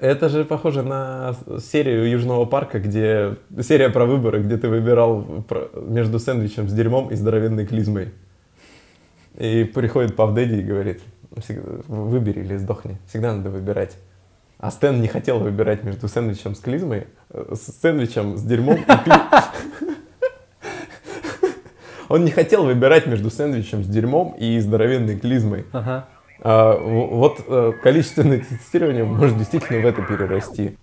[0.00, 6.18] Это же похоже на серию Южного парка, где серия про выборы, где ты выбирал между
[6.18, 8.12] сэндвичем с дерьмом и здоровенной клизмой.
[9.36, 11.00] И приходит Пав Дэдди и говорит,
[11.86, 12.98] выбери или сдохни.
[13.08, 13.96] Всегда надо выбирать.
[14.58, 18.84] А Стэн не хотел выбирать между сэндвичем с клизмой, э, с сэндвичем с дерьмом и.
[22.08, 25.66] Он не хотел выбирать между сэндвичем с дерьмом и здоровенной клизмой.
[25.72, 26.08] Ага.
[26.40, 30.76] А, вот э, количественное тестирование может действительно в это перерасти.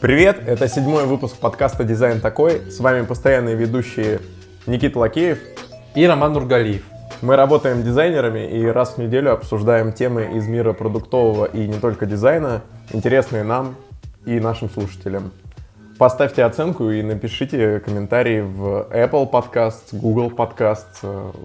[0.00, 2.72] Привет, это седьмой выпуск подкаста «Дизайн такой».
[2.72, 4.18] С вами постоянные ведущие
[4.66, 5.38] Никита Лакеев
[5.94, 6.91] и Роман Нургалиев.
[7.22, 12.04] Мы работаем дизайнерами и раз в неделю обсуждаем темы из мира продуктового и не только
[12.04, 12.62] дизайна,
[12.92, 13.76] интересные нам
[14.26, 15.30] и нашим слушателям.
[15.98, 20.98] Поставьте оценку и напишите комментарии в Apple Podcast, Google Podcast,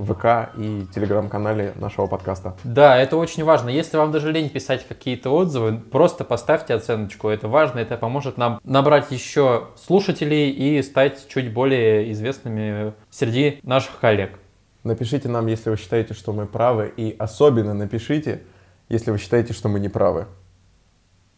[0.04, 2.56] ВК и телеграм-канале нашего подкаста.
[2.64, 3.70] Да, это очень важно.
[3.70, 7.30] Если вам даже лень писать какие-то отзывы, просто поставьте оценочку.
[7.30, 14.00] Это важно, это поможет нам набрать еще слушателей и стать чуть более известными среди наших
[14.00, 14.40] коллег.
[14.84, 18.44] Напишите нам, если вы считаете, что мы правы, и особенно напишите,
[18.90, 20.28] если вы считаете, что мы не правы.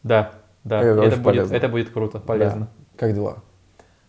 [0.04, 2.62] Да, да, это, это, будет, это будет круто, полезно.
[2.62, 2.98] Да.
[2.98, 3.38] Как дела?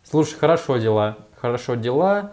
[0.03, 1.19] Слушай, хорошо дела.
[1.37, 2.33] Хорошо дела.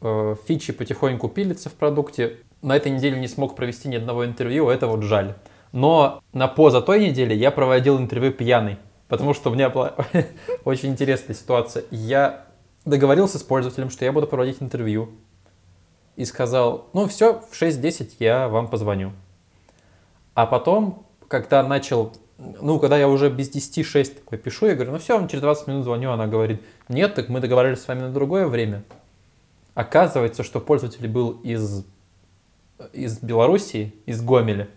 [0.00, 2.38] Э, фичи потихоньку пилятся в продукте.
[2.62, 5.34] На этой неделе не смог провести ни одного интервью, это вот жаль.
[5.72, 9.94] Но на поза той неделе я проводил интервью пьяный, потому что у меня была
[10.64, 11.84] очень интересная ситуация.
[11.90, 12.46] Я
[12.84, 15.10] договорился с пользователем, что я буду проводить интервью.
[16.18, 19.12] И сказал, ну все, в 6.10 я вам позвоню.
[20.34, 24.98] А потом, когда начал ну, когда я уже без 10-6 такой пишу, я говорю, ну
[24.98, 28.46] все, через 20 минут звоню, она говорит, нет, так мы договорились с вами на другое
[28.46, 28.82] время.
[29.74, 31.84] Оказывается, что пользователь был из,
[32.92, 34.68] из Белоруссии, из Гомеля.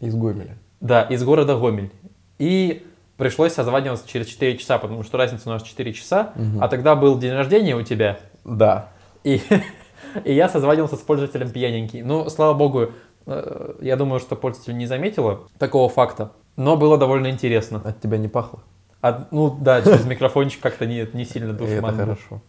[0.00, 0.56] Из Гомеля.
[0.80, 1.90] Да, из города Гомель.
[2.38, 2.86] И
[3.16, 6.60] пришлось созваниваться через 4 часа, потому что разница у нас 4 часа, угу.
[6.60, 8.18] а тогда был день рождения у тебя.
[8.44, 8.90] Да.
[9.24, 9.42] И,
[10.24, 12.02] и я созванивался с пользователем пьяненький.
[12.02, 12.92] Ну, слава богу,
[13.26, 17.80] э, я думаю, что пользователь не заметила такого факта но было довольно интересно.
[17.84, 18.58] От тебя не пахло?
[19.00, 21.94] От, ну да, через микрофончик как-то не, не сильно душман.
[21.94, 22.42] Это хорошо.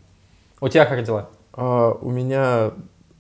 [0.59, 1.29] У тебя как дела?
[1.53, 2.71] А, у меня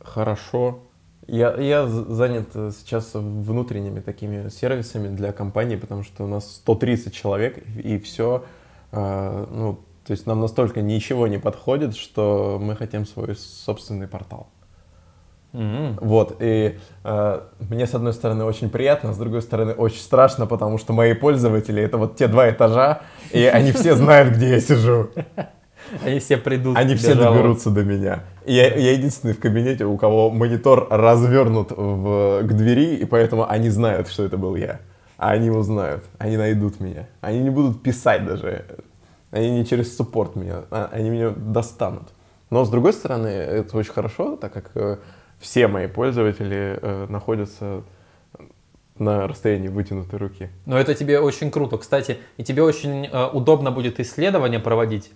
[0.03, 0.79] хорошо.
[1.27, 7.59] Я, я занят сейчас внутренними такими сервисами для компании, потому что у нас 130 человек,
[7.77, 8.43] и все,
[8.91, 14.47] а, ну, то есть нам настолько ничего не подходит, что мы хотим свой собственный портал.
[15.53, 15.97] Mm-hmm.
[16.01, 20.79] Вот, и э, мне, с одной стороны, очень приятно, с другой стороны, очень страшно, потому
[20.79, 25.09] что мои пользователи— это вот те два этажа, и они все знают, где я сижу.
[26.03, 26.75] Они все придут.
[26.75, 28.23] Они все доберутся до меня.
[28.47, 33.69] Я, я единственный в кабинете, у кого монитор развернут в, к двери, и поэтому они
[33.69, 34.79] знают, что это был я.
[35.17, 37.07] А они узнают, они найдут меня.
[37.21, 38.65] Они не будут писать даже.
[39.31, 42.09] Они не через суппорт меня, а, они меня достанут.
[42.49, 44.97] Но, с другой стороны, это очень хорошо, так как э,
[45.39, 47.83] все мои пользователи э, находятся
[48.97, 50.49] на расстоянии вытянутой руки.
[50.65, 51.77] Но это тебе очень круто.
[51.77, 55.11] Кстати, и тебе очень э, удобно будет исследования проводить.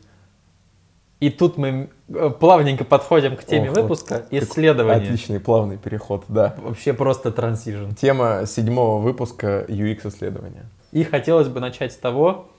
[1.19, 4.25] И тут мы э, плавненько подходим к теме Ох, выпуска.
[4.30, 5.03] Вот, исследования.
[5.03, 6.56] Отличный плавный переход, да.
[6.62, 7.95] Вообще просто трансижен.
[7.95, 10.66] Тема седьмого выпуска UX-исследования.
[10.91, 12.50] И хотелось бы начать с того,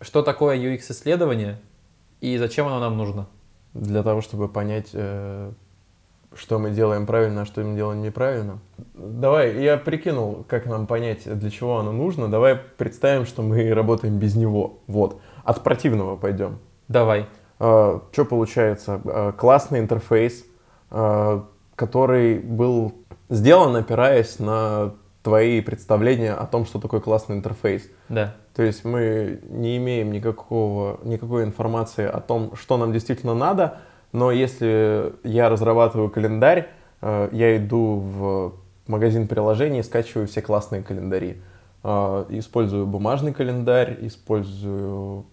[0.00, 1.58] что такое UX-исследование
[2.20, 3.26] и зачем оно нам нужно.
[3.74, 5.52] Для того, чтобы понять, э,
[6.34, 8.60] что мы делаем правильно, а что мы делаем неправильно.
[8.94, 12.28] Давай, я прикинул, как нам понять, для чего оно нужно.
[12.28, 14.78] Давай представим, что мы работаем без него.
[14.86, 15.20] Вот.
[15.44, 16.58] От противного пойдем.
[16.88, 17.26] Давай.
[17.58, 19.00] А, что получается?
[19.04, 20.44] А, классный интерфейс,
[21.74, 22.94] который был
[23.28, 24.94] сделан, опираясь на
[25.24, 27.88] твои представления о том, что такое классный интерфейс.
[28.10, 28.34] Да.
[28.54, 33.78] То есть мы не имеем никакого, никакой информации о том, что нам действительно надо,
[34.12, 36.68] но если я разрабатываю календарь,
[37.00, 38.52] э, я иду в
[38.86, 41.40] магазин приложений, скачиваю все классные календари.
[41.82, 45.24] Э, использую бумажный календарь, использую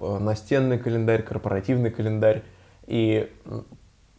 [0.00, 2.42] э, настенный календарь, корпоративный календарь.
[2.86, 3.32] И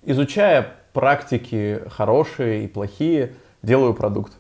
[0.02, 4.34] изучая практики хорошие и плохие, делаю продукт.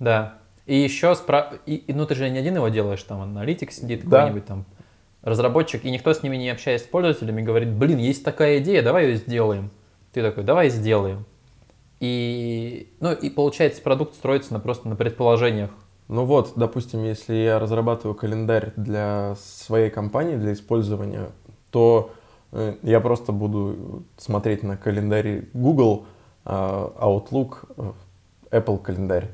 [0.00, 0.38] Да.
[0.66, 1.52] И еще, спра...
[1.66, 4.18] и, ну ты же не один его делаешь, там аналитик сидит да.
[4.18, 4.64] какой-нибудь там
[5.22, 9.06] разработчик, и никто с ними не общаясь с пользователями, говорит, блин, есть такая идея, давай
[9.06, 9.70] ее сделаем.
[10.12, 11.24] Ты такой, давай сделаем.
[12.00, 15.70] И, ну, и получается, продукт строится на, просто на предположениях
[16.08, 21.28] Ну вот, допустим, если я разрабатываю календарь для своей компании, для использования,
[21.70, 22.12] то
[22.52, 26.06] э, я просто буду смотреть на календарь Google,
[26.46, 27.92] э, Outlook, э,
[28.50, 29.28] Apple календарь.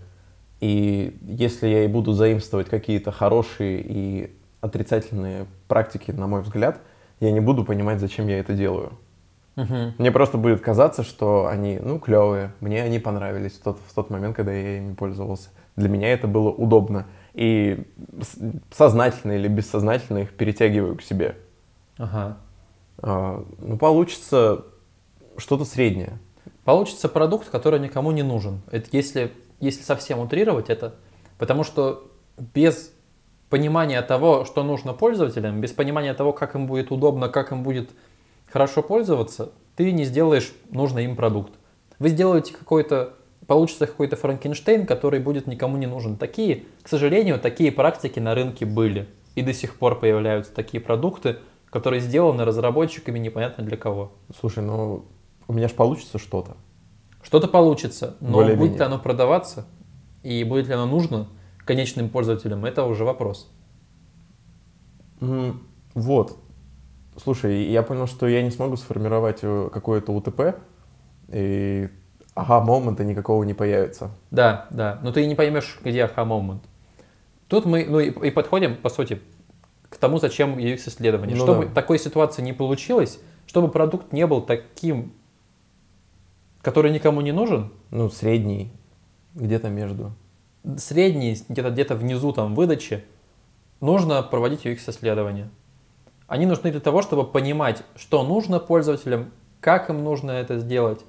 [0.61, 6.81] И если я и буду заимствовать какие-то хорошие и отрицательные практики, на мой взгляд,
[7.21, 8.93] я не буду понимать, зачем я это делаю.
[9.57, 9.95] Мгм.
[9.99, 14.11] Мне просто будет казаться, что они, ну, клевые, мне они понравились в тот, в тот
[14.11, 15.49] момент, когда я ими пользовался.
[15.77, 17.07] Для меня это было удобно.
[17.33, 17.85] И
[18.71, 21.37] сознательно или бессознательно их перетягиваю к себе.
[21.99, 22.39] Ага.
[22.99, 24.65] А, Ну, получится
[25.39, 26.19] что-то среднее.
[26.65, 28.61] Получится продукт, который никому не нужен.
[28.71, 30.95] Это если, если совсем утрировать это.
[31.39, 32.11] Потому что
[32.55, 32.93] без
[33.49, 37.91] понимания того, что нужно пользователям, без понимания того, как им будет удобно, как им будет
[38.51, 41.53] хорошо пользоваться, ты не сделаешь нужный им продукт.
[41.99, 43.15] Вы сделаете какой-то,
[43.47, 46.17] получится какой-то Франкенштейн, который будет никому не нужен.
[46.17, 49.09] Такие, к сожалению, такие практики на рынке были.
[49.35, 51.39] И до сих пор появляются такие продукты,
[51.71, 54.13] которые сделаны разработчиками непонятно для кого.
[54.41, 55.05] Слушай, ну,
[55.47, 56.57] у меня же получится что-то.
[57.27, 58.69] Что-то получится, но Более-менее.
[58.69, 59.67] будет ли оно продаваться
[60.23, 61.27] и будет ли оно нужно
[61.65, 63.53] конечным пользователям, это уже вопрос.
[65.19, 66.39] Вот.
[67.21, 70.61] Слушай, я понял, что я не смогу сформировать э, какое-то УТП,
[71.33, 71.89] и
[72.37, 74.13] ага, момента никакого не появится.
[74.31, 76.63] Да, да, но ты не поймешь, где аха-момент.
[77.49, 79.21] Тут мы ну, и, и подходим, по сути,
[79.89, 81.37] к тому, зачем UX-исследование.
[81.37, 81.73] Ну чтобы да.
[81.73, 85.13] такой ситуации не получилось, чтобы продукт не был таким,
[86.67, 88.73] который никому не нужен, Ну, средний,
[89.37, 90.11] где-то между.
[90.79, 93.05] средний, где-то где внизу там выдачи,
[93.81, 95.49] нужно проводить UX-исследования.
[96.27, 99.31] Они нужны для того, чтобы понимать, что нужно пользователям,
[99.61, 101.05] как им нужно это сделать,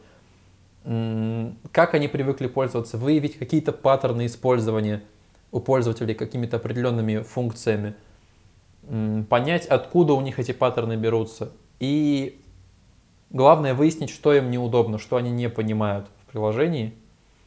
[0.84, 5.02] как они привыкли пользоваться, выявить какие-то паттерны использования
[5.52, 7.96] у пользователей какими-то определенными функциями,
[9.28, 11.50] понять, откуда у них эти паттерны берутся.
[11.80, 12.40] И
[13.30, 16.94] главное выяснить, что им неудобно, что они не понимают в приложении,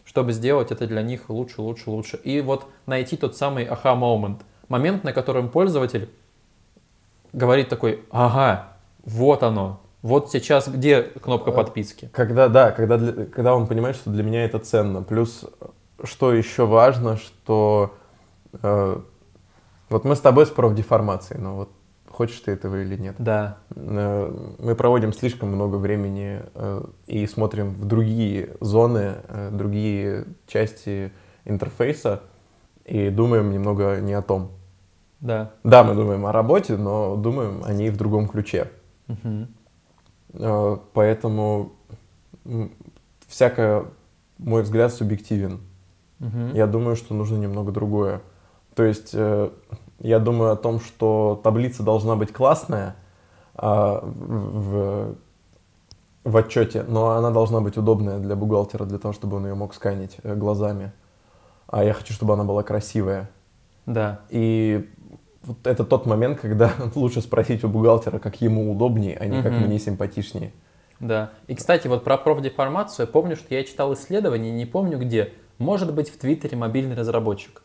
[0.04, 2.16] чтобы сделать это для них лучше, лучше, лучше.
[2.24, 4.42] И вот найти тот самый аха-момент.
[4.68, 6.10] Момент, на котором пользователь
[7.32, 8.72] говорит такой, ага,
[9.04, 12.08] вот оно, вот сейчас где кнопка Э, подписки.
[12.12, 15.02] Когда, да, когда, для- когда он понимает, что для меня это ценно.
[15.02, 15.44] Плюс,
[16.02, 17.94] что еще важно, что
[18.62, 19.00] э,
[19.88, 21.70] вот мы с тобой с профдеформацией, но вот
[22.20, 23.14] хочешь ты этого или нет.
[23.18, 30.26] Да, Э, Мы проводим слишком много времени э, и смотрим в другие зоны, э, другие
[30.46, 31.12] части
[31.46, 32.20] интерфейса
[32.84, 34.50] и думаем немного не о том.
[35.20, 35.50] да.
[35.64, 38.68] Да, мы думаем о работе, но думаем о ней в другом ключе.
[40.34, 41.72] Э, Поэтому
[43.28, 43.84] всякое,
[44.36, 45.60] мой взгляд, субъективен.
[46.18, 46.52] Мгм.
[46.52, 48.20] Я думаю, что нужно немного другое.
[48.74, 49.14] То есть
[50.00, 52.96] я думаю о том, что таблица должна быть классная
[53.54, 55.14] а, в,
[56.24, 59.74] в- отчете, но она должна быть удобная для бухгалтера, для того, чтобы он ее мог
[59.74, 60.92] сканить э, глазами.
[61.68, 63.30] А я хочу, чтобы она была красивая.
[63.86, 64.88] Да, И
[65.42, 69.52] вот это тот момент, когда лучше спросить у бухгалтера, как ему удобнее, а не как
[69.52, 69.62] Мгм.
[69.66, 70.52] мне симпатичнее.
[71.00, 71.30] да.
[71.46, 75.32] И, кстати, вот про профдеформацию, я помню, что я читал исследование, не помню где.
[75.58, 77.62] Может быть, в Твиттере мобильный разработчик.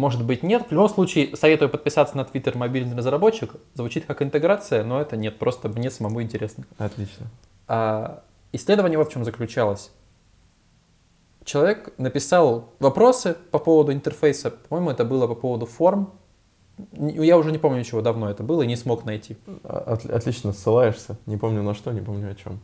[0.00, 0.66] Может быть, нет.
[0.68, 3.52] В любом случае, советую подписаться на Твиттер мобильный разработчик.
[3.74, 6.64] Звучит как интеграция, но это нет, просто мне самому интересно.
[6.78, 7.26] Отлично.
[7.68, 9.90] А, исследование вот в чем заключалось.
[11.44, 14.50] Человек написал вопросы по поводу интерфейса.
[14.50, 16.14] По-моему, это было по поводу форм.
[16.92, 19.36] Я уже не помню, чего давно это было и не смог найти.
[19.64, 21.18] А- от- отлично ссылаешься.
[21.26, 22.58] Не помню на что, не помню о чем.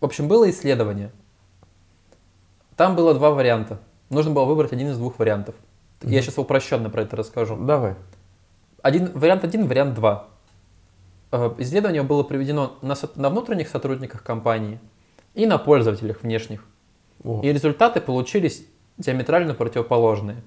[0.00, 1.12] В общем, было исследование.
[2.74, 3.78] Там было два варианта.
[4.10, 5.54] Нужно было выбрать один из двух вариантов.
[6.02, 6.22] Я Мгм.
[6.22, 7.56] сейчас упрощенно про это расскажу.
[7.56, 7.94] Давай.
[8.82, 10.28] Один, вариант один, вариант два.
[11.32, 14.78] Э, Исследование было проведено на, на внутренних сотрудниках компании
[15.34, 16.64] и на пользователях внешних.
[17.24, 18.64] О, И результаты получились
[18.98, 20.42] диаметрально противоположные.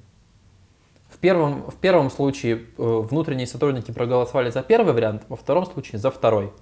[1.10, 6.00] В первом, в первом случае э, внутренние сотрудники проголосовали за первый вариант, во втором случае
[6.00, 6.54] за второй.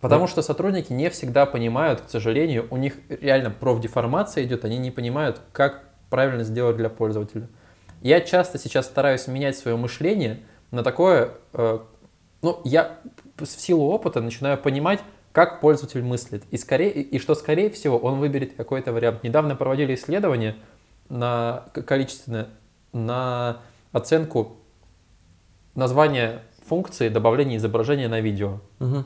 [0.00, 0.28] Потому Да.
[0.28, 5.40] что сотрудники не всегда понимают, к сожалению, у них реально профдеформация идет, они не понимают,
[5.52, 7.48] как правильно сделать для пользователя.
[8.00, 11.78] Я часто сейчас стараюсь менять свое мышление на такое, э,
[12.42, 12.98] ну, я
[13.36, 15.00] в силу опыта начинаю понимать,
[15.32, 16.44] как пользователь мыслит.
[16.50, 19.22] И, скорее, и что, скорее всего, он выберет какой-то вариант.
[19.22, 20.56] Недавно проводили исследование
[21.08, 22.48] на количественное,
[22.92, 23.58] на
[23.92, 24.56] оценку
[25.74, 28.60] названия функции добавления изображения на видео.
[28.78, 29.04] мгм.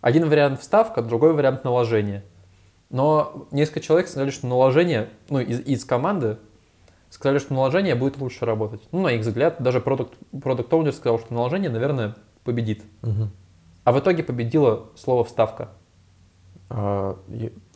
[0.00, 2.24] Один вариант вставка, другой вариант наложение.
[2.94, 6.38] Но несколько человек сказали, что наложение, ну, из, из команды
[7.10, 8.82] сказали, что наложение будет лучше работать.
[8.92, 12.84] Ну, на их взгляд, даже продукт, продукт оунер сказал, что наложение, наверное, победит.
[13.02, 13.32] Мгм.
[13.82, 15.70] А в итоге победило слово «вставка».
[16.70, 17.18] А,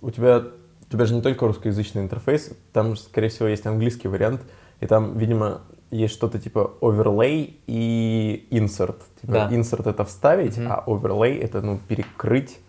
[0.02, 0.44] у тебя,
[0.88, 4.42] у тебя же не только русскоязычный интерфейс, там, скорее всего, есть английский вариант,
[4.78, 9.00] и там, видимо, есть что-то типа overlay и insert.
[9.20, 9.50] Типа Да.
[9.50, 10.68] insert это вставить, Мгм.
[10.70, 12.60] а overlay это ну перекрыть,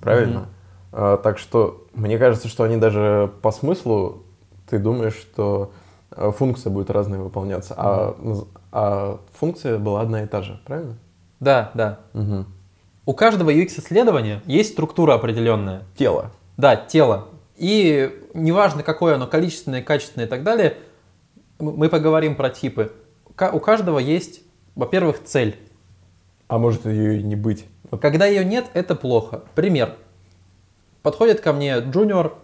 [0.00, 0.48] правильно?
[0.48, 0.61] А,
[0.92, 4.24] так что мне кажется, что они даже по смыслу,
[4.68, 5.72] ты думаешь, что
[6.10, 8.16] а, функция будет разная выполняться, а,
[8.70, 10.96] а функция была одна и та же, правильно?
[11.40, 11.98] Да, да.
[12.12, 12.46] Мгм.
[13.04, 15.82] У каждого UX-исследования есть структура определенная.
[15.96, 16.30] Тело.
[16.56, 17.28] Да, тело.
[17.56, 20.76] И неважно, какое оно, количественное, качественное и так далее,
[21.58, 22.92] мы поговорим про типы.
[23.52, 24.42] У каждого есть,
[24.74, 25.56] во-первых, цель.
[26.48, 27.66] А может ее и не быть.
[28.00, 29.42] Когда ее нет, это плохо.
[29.54, 29.96] Пример.
[31.02, 32.38] Подходит ко мне джуниор,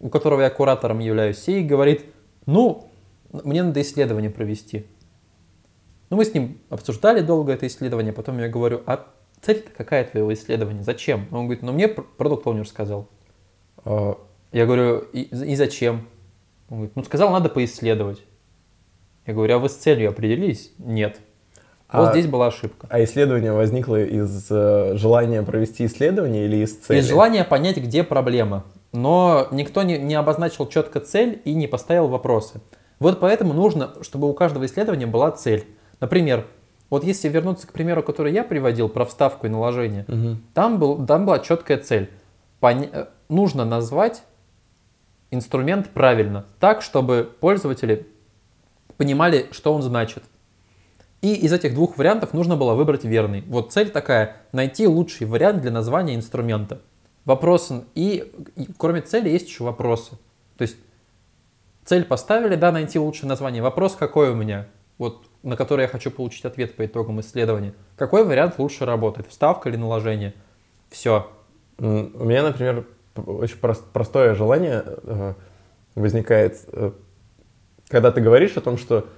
[0.00, 2.04] у которого я куратором являюсь, и говорит,
[2.46, 2.88] ну,
[3.32, 4.86] мне надо исследование провести.
[6.10, 9.06] Ну, мы с ним обсуждали долго это исследование, потом я говорю, а
[9.40, 10.82] цель какая твоего исследования?
[10.84, 11.26] Зачем?
[11.32, 13.08] Он говорит, ну, мне продукт оунер сказал.
[13.84, 14.16] а,
[14.52, 16.08] Я говорю, и, и зачем?
[16.68, 18.22] Он говорит, ну, сказал, надо поисследовать.
[19.26, 20.72] Я говорю, а вы с целью определились?
[20.78, 21.20] Нет.
[21.92, 22.86] Вот А- здесь была ошибка.
[22.90, 26.98] А исследование возникло из э, желания провести исследование или из цели?
[26.98, 28.64] Из желания понять, где проблема.
[28.92, 32.60] Но никто не, не обозначил четко цель и не поставил вопросы.
[32.98, 35.64] Вот поэтому нужно, чтобы у каждого исследования была цель.
[36.00, 36.44] Например,
[36.90, 40.42] вот если вернуться к примеру, который я приводил про вставку и наложение, Мгм.
[40.54, 42.10] там, был, там была четкая цель.
[42.60, 44.22] Поня- э, нужно назвать
[45.30, 48.06] инструмент правильно, так, чтобы пользователи
[48.96, 50.22] понимали, что он значит.
[51.26, 53.42] И из этих двух вариантов нужно было выбрать верный.
[53.48, 56.82] Вот цель такая, найти лучший вариант для названия инструмента.
[57.24, 58.32] Вопросы, и,
[58.78, 60.12] кроме цели есть еще вопросы.
[60.56, 60.76] То есть
[61.84, 63.60] цель поставили, да, найти лучшее название.
[63.60, 64.68] Вопрос какой у меня,
[64.98, 67.74] вот на который я хочу получить ответ по итогам исследования.
[67.96, 70.32] Какой вариант лучше работает, вставка или наложение?
[70.90, 71.28] Все.
[71.78, 71.82] У
[72.24, 75.34] меня, например, очень прос- простое желание э,
[75.96, 76.92] возникает, э,
[77.88, 79.08] когда ты говоришь о том, что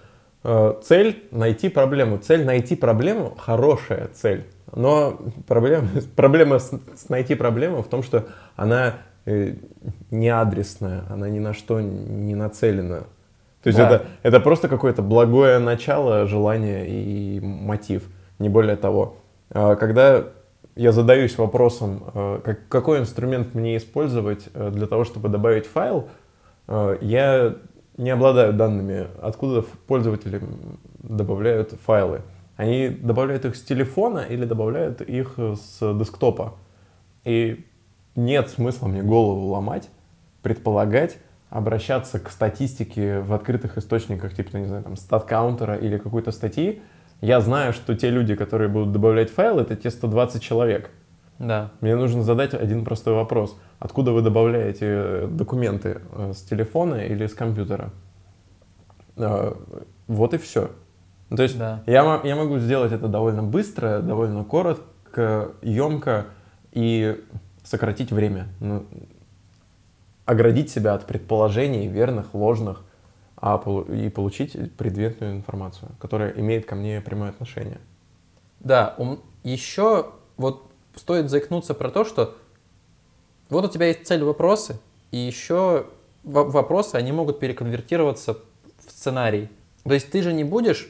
[0.42, 2.18] цель найти проблему.
[2.18, 4.44] Цель найти проблему хорошая цель.
[4.74, 8.26] Но проблема, проблема с, с найти проблему в том, что
[8.56, 8.94] она
[9.26, 9.54] э,
[10.10, 13.00] не адресная, она ни на что не нацелена.
[13.62, 13.86] То есть Да.
[13.96, 18.04] это, это просто какое-то благое начало, желание и мотив,
[18.38, 19.16] не более того.
[19.50, 20.24] А Когда
[20.76, 26.08] я задаюсь вопросом, э, как- какой инструмент мне использовать э, для того, чтобы добавить файл,
[26.68, 27.54] э, я
[27.98, 30.40] не обладаю данными, откуда пользователи
[31.02, 32.22] добавляют файлы.
[32.56, 36.54] Они добавляют их с телефона или добавляют их э, с десктопа.
[37.24, 37.66] И
[38.16, 39.90] нет смысла мне голову ломать,
[40.42, 41.18] предполагать,
[41.50, 46.82] обращаться к статистике в открытых источниках, типа, не знаю, там, стат-каунтера или какой-то статьи.
[47.20, 50.90] Я знаю, что те люди, которые будут добавлять файл, это те 120 человек.
[51.38, 51.70] Да.
[51.80, 53.56] Мне нужно задать один простой вопрос.
[53.78, 56.00] Откуда вы добавляете э, документы?
[56.12, 57.90] Э, С телефона или с компьютера?
[59.16, 59.52] Э,
[60.08, 60.70] Вот и все.
[61.28, 61.82] То есть Да.
[61.86, 66.26] я, я могу сделать это довольно быстро, довольно коротко, емко
[66.72, 67.22] и
[67.62, 68.48] сократить время.
[68.60, 68.84] Ну,
[70.24, 72.82] оградить себя от предположений верных, ложных,
[73.36, 77.78] а и получить предметную информацию, которая имеет ко мне прямое отношение.
[78.60, 78.96] Да,
[79.44, 80.06] еще
[80.36, 82.34] вот стоит заикнуться про то, что
[83.50, 84.78] вот у тебя есть цель вопросы,
[85.10, 85.86] и еще
[86.22, 88.34] во- вопросы, они могут переконвертироваться
[88.86, 89.48] в сценарий.
[89.84, 90.88] То есть ты же не будешь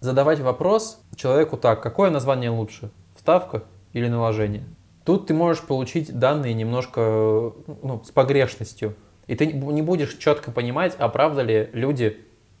[0.00, 4.64] задавать вопрос человеку так, какое название лучше, вставка или наложение.
[5.04, 8.94] Тут ты можешь получить данные немножко ну, с погрешностью.
[9.26, 12.18] И ты не будешь четко понимать, а правда ли люди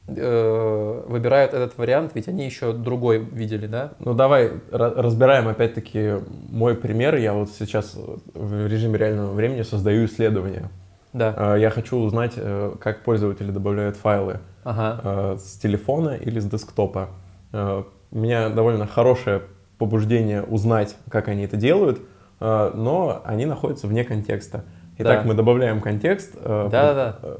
[0.08, 3.92] э, выбирают этот вариант, ведь они еще другой видели, да?
[4.00, 6.14] Ну давай ра- разбираем опять-таки
[6.50, 7.16] мой пример.
[7.16, 7.96] Я вот сейчас
[8.34, 10.68] в режиме реального времени создаю исследование.
[11.12, 11.34] Да.
[11.36, 15.00] А, Я хочу узнать, э, как пользователи добавляют файлы Ага.
[15.02, 17.08] э, с телефона или с десктопа.
[17.52, 19.42] Э, У меня довольно хорошее
[19.78, 22.00] побуждение узнать, как они это делают,
[22.40, 24.64] э, но они находятся вне контекста.
[24.98, 25.28] Итак, Да.
[25.28, 26.34] мы добавляем контекст.
[26.36, 27.16] э, Да-да-да.
[27.22, 27.38] э,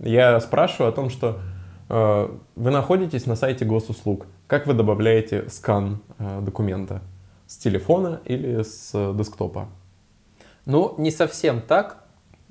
[0.00, 1.32] Я спрашиваю о том, что э,
[1.88, 4.26] вы находитесь на сайте госуслуг.
[4.46, 7.00] Как вы добавляете скан э, документа?
[7.46, 9.68] С телефона или с э, десктопа?
[10.66, 12.04] Ну, не совсем так,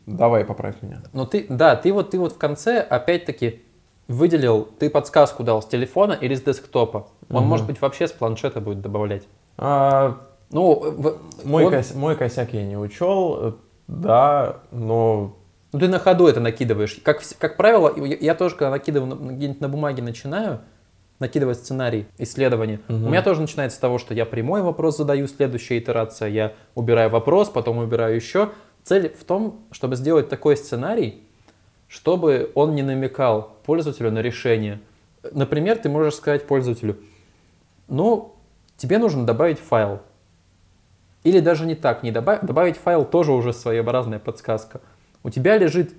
[0.08, 1.04] Давай, поправь меня.
[1.14, 3.62] но ты, да, ты вот, ты вот в конце опять-таки
[4.08, 7.08] выделил, ты подсказку дал с телефона или с десктопа.
[7.30, 7.48] Он, Мгм.
[7.50, 9.24] может быть, вообще с планшета будет добавлять.
[9.58, 10.18] А,
[10.50, 13.52] Ну, в- мой, он- кос- мой косяк я не учел, э,
[13.90, 15.36] да, но
[15.78, 17.00] Ну, ты на ходу это накидываешь.
[17.04, 20.62] Как, как правило, я, я тоже, когда накидываю на- где-нибудь на бумаге начинаю,
[21.20, 23.06] накидывать сценарий исследования, Мгм.
[23.06, 27.12] у меня тоже начинается с того, что я прямой вопрос задаю, следующая итерация, я убираю
[27.12, 28.50] вопрос, потом убираю еще.
[28.84, 31.22] Цель в том, чтобы сделать такой сценарий,
[31.88, 34.80] чтобы он не намекал пользователю на решение.
[35.32, 36.98] Например, ты можешь сказать пользователю,
[37.88, 38.34] ну,
[38.78, 40.00] тебе нужно добавить файл.
[41.24, 44.82] Или даже не так, не добавить, добавить файл тоже уже своеобразная подсказка.
[45.28, 45.94] У тебя лежит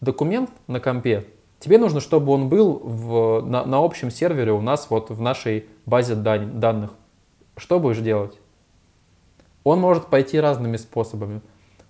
[0.00, 1.26] документ на компе,
[1.58, 5.66] тебе нужно, чтобы он был в, на, на общем сервере у нас вот в нашей
[5.84, 6.92] базе дань- данных.
[7.58, 8.38] Что будешь делать?
[9.64, 11.42] Он может пойти разными способами.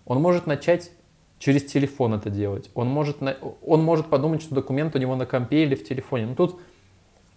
[0.05, 0.91] Он может начать
[1.39, 2.73] через телефон это делать.
[2.75, 6.27] Он может, на- он может подумать, что документ у него на компе или в телефоне.
[6.27, 6.59] Ну тут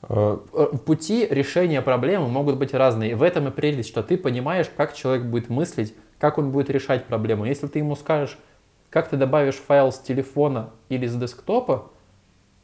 [0.10, 3.15] Э, э, пути решения проблемы могут быть разные.
[3.15, 7.05] В этом и прелесть, что ты понимаешь, как человек будет мыслить, как он будет решать
[7.05, 7.45] проблему.
[7.45, 8.38] Если ты ему скажешь,
[8.93, 11.89] как ты добавишь файл с телефона или с десктопа,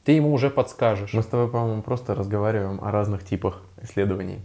[0.04, 1.14] ты ему уже подскажешь.
[1.14, 4.40] Мы с тобой, по-моему, просто разговариваем о разных типах исследований.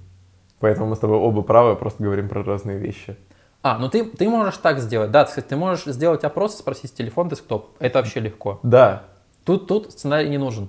[0.60, 3.16] Поэтому мы с тобой оба правы, просто говорим про разные вещи.
[3.62, 5.10] А, ну ты, ты можешь так сделать.
[5.10, 7.76] Да, кстати, ты можешь сделать опрос и спросить телефон, десктоп.
[7.78, 8.60] Это вообще легко.
[8.62, 9.04] Да,
[9.44, 10.68] Тут, тут сценарий не нужен.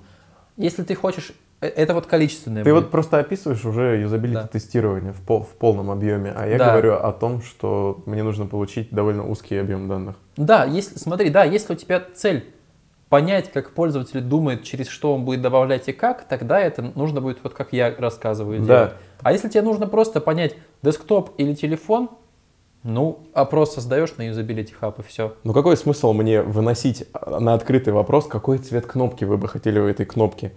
[0.56, 1.32] Если ты хочешь...
[1.60, 2.84] э, Это вот количественное ты будет.
[2.84, 4.46] вот просто описываешь уже юзабилити Да.
[4.46, 6.70] тестирование в, пол- в полном объеме, а я Да.
[6.72, 10.16] говорю о том, что мне нужно получить довольно узкий объем данных.
[10.36, 12.44] Да, если, смотри, да, если у тебя цель
[13.08, 17.38] понять, как пользователь думает, через что он будет добавлять и как, тогда это нужно будет,
[17.42, 18.66] вот как я рассказываю, Да.
[18.66, 18.92] делать.
[19.22, 22.10] А если тебе нужно просто понять, десктоп или телефон,
[22.82, 25.34] ну, опрос создаешь на Usability Hub и все.
[25.44, 29.78] Ну какой смысл мне выносить а, на открытый вопрос, какой цвет кнопки вы бы хотели
[29.80, 30.52] у этой кнопки?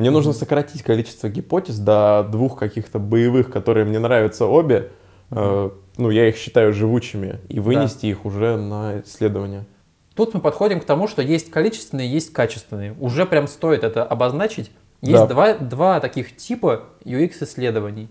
[0.00, 4.90] Мне нужно сократить количество гипотез до двух каких-то боевых, которые мне нравятся обе.
[5.30, 9.66] Э, ну, я их считаю живучими, и вынести их уже на исследование.
[10.14, 12.94] Тут мы подходим к тому, что есть количественные, есть качественные.
[12.98, 14.70] Уже прям стоит это обозначить.
[15.02, 15.26] Есть Да.
[15.26, 18.08] два, два таких типа UX-исследований.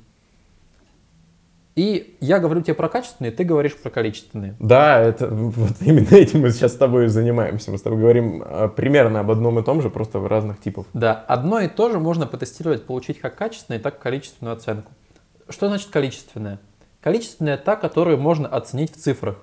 [1.75, 4.55] И я говорю тебе про качественные, ты говоришь про количественные.
[4.59, 7.71] Да, это вот именно этим мы сейчас с тобой и занимаемся.
[7.71, 10.87] Мы с тобой говорим э, примерно об одном и том же, просто в разных типов.
[10.93, 14.91] Да, одно и то же можно потестировать, получить как качественную, так и количественную оценку.
[15.47, 16.59] Что значит количественная?
[17.01, 19.37] Количественная та, которую можно оценить в цифрах.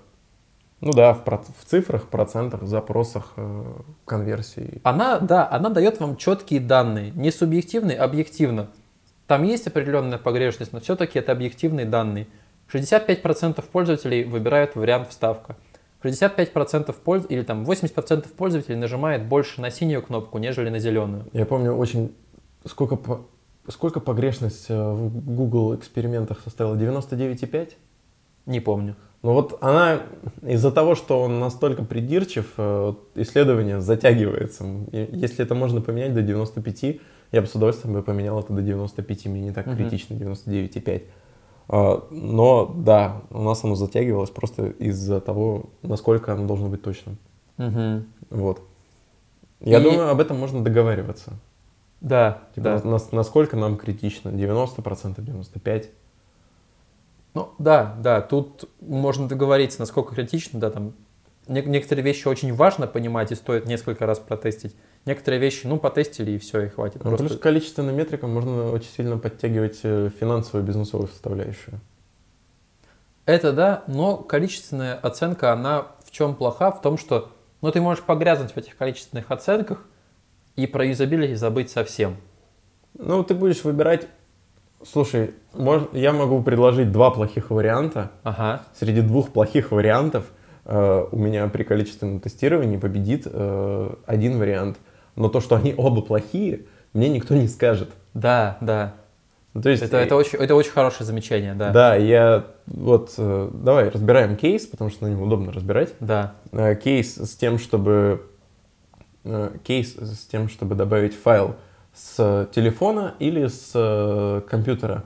[0.81, 3.65] Ну да, в, проц- в цифрах, процентах, запросах, э,
[4.05, 4.81] конверсии.
[4.85, 8.69] Она, да, она дает вам четкие данные, не субъективные, а объективно.
[9.27, 12.27] Там есть определенная погрешность, но все-таки это объективные данные.
[12.73, 15.57] 65% пользователей выбирают вариант вставка.
[16.03, 17.27] 65% польз...
[17.29, 21.27] или там 80% пользователей нажимает больше на синюю кнопку, нежели на зеленую.
[21.33, 22.15] Я помню очень...
[22.65, 23.27] Сколько, по-
[23.69, 26.75] сколько погрешность э, в Google экспериментах составила?
[26.75, 27.73] 99,5?
[28.47, 28.97] Не помню.
[29.23, 30.01] Ну вот она
[30.43, 34.65] из-за того, что он настолько придирчив, э, исследование затягивается.
[34.93, 37.01] Если это можно поменять до 95,
[37.33, 39.77] я бы с удовольствием бы поменял это до 95, мне не так Мгм.
[39.77, 41.03] критично 99,5.
[41.69, 47.19] А, Но да, у нас оно затягивалось просто из-за того, насколько оно должно быть точным.
[47.57, 48.07] Мгм.
[48.31, 48.61] Вот.
[49.61, 51.33] Я И- думаю, об этом можно договариваться.
[52.01, 52.89] Да, Типа, да.
[52.89, 54.31] нас- насколько нам критично?
[54.31, 55.91] 90%, 95%?
[57.35, 60.93] Ну, да, да, тут можно договориться, насколько критично, да, там
[61.49, 64.75] не- некоторые вещи очень важно понимать и стоит несколько раз протестить.
[65.07, 66.97] Некоторые вещи, ну, потестили и все, и хватит.
[67.05, 71.81] Ну, Просто- Плюс количественным метрикам можно очень сильно подтягивать э, финансовую бизнесовую составляющую.
[73.25, 76.73] Это да, но количественная оценка, она в чем плоха?
[76.73, 77.31] В том, что
[77.63, 79.85] ну, ты можешь погрязнуть в этих количественных оценках
[80.57, 82.17] и про юзабилити забыть совсем.
[82.99, 84.09] Ну, ты будешь выбирать...
[84.85, 88.11] Слушай, мож- я могу предложить два плохих варианта.
[88.25, 88.63] Ага.
[88.79, 90.27] Среди двух плохих вариантов
[90.65, 94.79] э, у меня при количественном тестировании победит э, один вариант.
[95.17, 97.91] Но то, что они оба плохие, мне никто не скажет.
[98.15, 98.95] Да, да.
[99.55, 101.71] Ну, То есть, Это, это, очень, это очень хорошее замечание, да.
[101.73, 105.95] да, я вот э, давай разбираем кейс, потому что на нем удобно разбирать.
[106.01, 106.35] Да.
[106.53, 108.23] Э, кейс с тем, чтобы
[109.25, 111.57] э, кейс с тем, чтобы добавить файл
[111.95, 115.05] с телефона или с э, компьютера.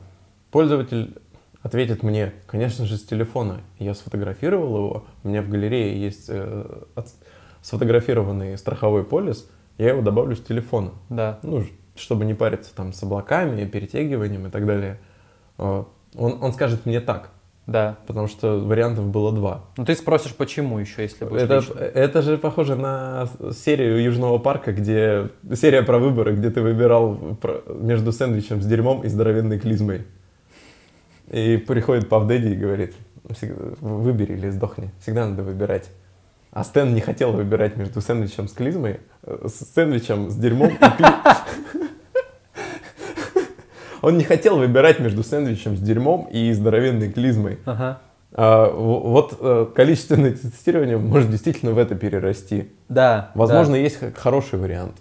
[0.50, 1.16] Пользователь
[1.62, 3.60] ответит мне, конечно же, с телефона.
[3.78, 6.64] Я сфотографировал его, у меня в галерее есть э,
[6.96, 7.14] от-
[7.62, 9.48] сфотографированный страховой полис,
[9.80, 10.90] я его добавлю с телефона.
[11.08, 11.38] Да.
[11.42, 11.64] Ну,
[11.96, 14.98] чтобы не париться там с облаками, перетягиванием и так далее.
[15.58, 15.84] Э,
[16.16, 17.30] Он, он скажет мне так,
[17.66, 17.96] Да.
[18.06, 19.64] потому что вариантов было два.
[19.76, 21.78] Ну ты спросишь, почему еще, если будешь Это, лично.
[21.78, 27.38] это же похоже на серию Южного парка, где серия про выборы, где ты выбирал
[27.68, 30.04] между сэндвичем с дерьмом и здоровенной клизмой.
[31.30, 32.94] И приходит Пав Дэдди и говорит,
[33.30, 34.90] «Всегда- выбери или сдохни.
[35.00, 35.90] Всегда надо выбирать.
[36.52, 40.74] А Стэн не хотел выбирать между сэндвичем с клизмой, э, с сэндвичем с дерьмом и
[40.74, 41.14] кли-
[44.02, 47.58] Он не хотел выбирать между сэндвичем с дерьмом и здоровенной клизмой.
[47.66, 48.00] Ага.
[48.32, 52.72] А, вот э, количественное тестирование может действительно в это перерасти.
[52.88, 53.30] Да.
[53.34, 54.96] Возможно, есть х- хороший вариант,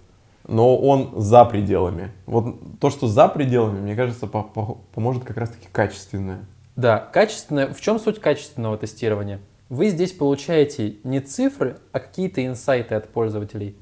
[0.47, 2.12] но он за пределами.
[2.25, 6.39] Вот то, что за пределами, мне кажется, по- по- поможет как раз-таки качественное.
[6.75, 7.71] Да, качественное.
[7.73, 9.39] В чем суть качественного тестирования?
[9.69, 13.77] Вы здесь получаете не цифры, а какие-то инсайты от пользователей.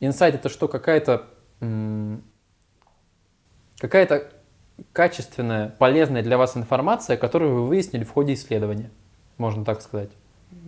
[0.00, 0.66] Инсайт это что?
[0.68, 1.26] Какая-то
[3.78, 4.28] какая-то
[4.92, 8.90] качественная, полезная для вас информация, которую вы выяснили в ходе исследования.
[9.38, 10.10] Можно так сказать.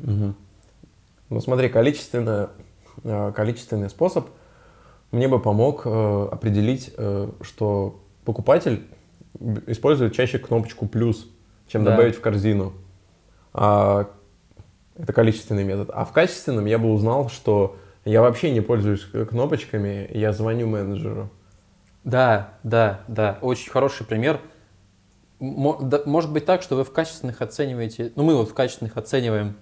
[0.03, 2.51] Ну смотри, количественно,
[3.03, 4.29] э, количественный способ
[5.11, 8.85] мне бы помог э, определить, э, что покупатель
[9.67, 11.29] использует чаще кнопочку плюс,
[11.67, 11.93] чем Да.
[11.93, 12.73] добавить в корзину.
[13.53, 14.11] А,
[14.97, 15.91] это количественный метод.
[15.93, 21.31] А в качественном я бы узнал, что я вообще не пользуюсь кнопочками, я звоню менеджеру.
[22.05, 23.39] Да, да, да.
[23.41, 24.41] Очень хороший пример.
[25.41, 29.57] Может быть так, что вы в качественных оцениваете, ну мы вот в качественных оцениваем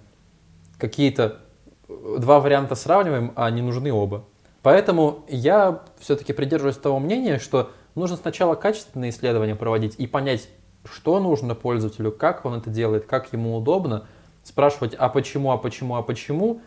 [0.77, 1.39] какие-то
[1.87, 4.25] э, два варианта сравниваем, а не нужны оба.
[4.61, 10.47] Поэтому я все-таки придерживаюсь того мнения, что нужно сначала качественные исследования проводить и понять,
[10.85, 14.05] что нужно пользователю, как он это делает, как ему удобно,
[14.43, 16.61] спрашивать, а почему, а почему, а почему.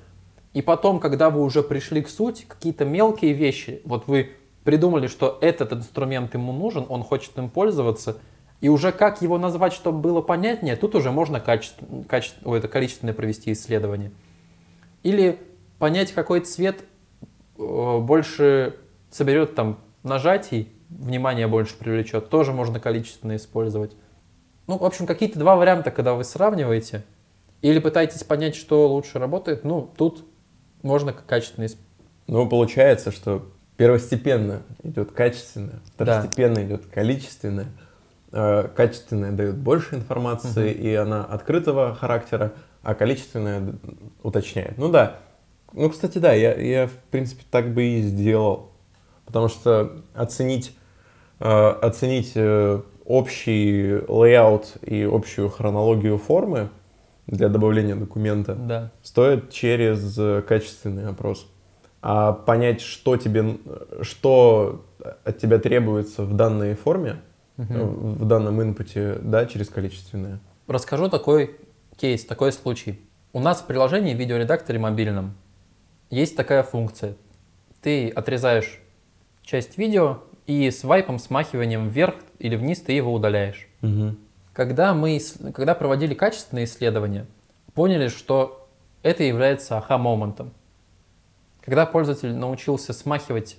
[0.52, 4.30] И потом, когда вы уже пришли к сути, какие-то мелкие вещи, вот вы
[4.64, 8.18] придумали, что этот инструмент ему нужен, он хочет им пользоваться,
[8.60, 12.68] и уже как его назвать, чтобы было понятнее, тут уже можно качественно, качественно, ой, это
[12.68, 14.10] количественное провести исследование.
[15.02, 15.38] Или
[15.78, 16.82] понять, какой цвет
[17.58, 18.76] э, больше
[19.10, 23.94] соберет там нажатий, внимание больше привлечет, тоже можно количественно использовать.
[24.66, 27.04] Ну, в общем, какие-то два варианта, когда вы сравниваете,
[27.62, 30.24] или пытаетесь понять, что лучше работает, ну, тут
[30.82, 31.86] можно качественно использовать.
[32.26, 37.66] Ну, получается, что первостепенно идет качественное, второстепенно идет количественное.
[38.32, 43.74] Э, Качественное дает больше информации, и она открытого характера, а количественное
[44.22, 44.76] уточняет.
[44.78, 45.18] Ну да.
[45.72, 48.72] Ну, кстати, да, я, я в принципе так бы и сделал.
[49.24, 50.76] Потому что оценить,
[51.40, 56.68] э, оценить э, общий layout и общую хронологию формы
[57.26, 58.90] для добавления документа Да.
[59.02, 61.46] стоит через э, качественный опрос.
[62.02, 63.58] А понять, что тебе,
[64.02, 64.84] что
[65.24, 67.16] от тебя требуется в данной форме,
[67.56, 70.38] э, в данном input е, да, через количественное.
[70.68, 71.56] Расскажу такой
[71.96, 73.00] кейс, такой случай.
[73.32, 75.34] У нас в приложении в видеоредакторе мобильном
[76.10, 77.14] есть такая функция.
[77.82, 78.80] Ты отрезаешь
[79.42, 83.66] часть видео и свайпом, смахиванием вверх или вниз ты его удаляешь.
[84.56, 85.20] Когда мы
[85.52, 87.26] когда проводили качественные исследования,
[87.74, 88.70] поняли, что
[89.02, 90.54] это является аха-моментом.
[91.60, 93.58] Когда пользователь научился смахивать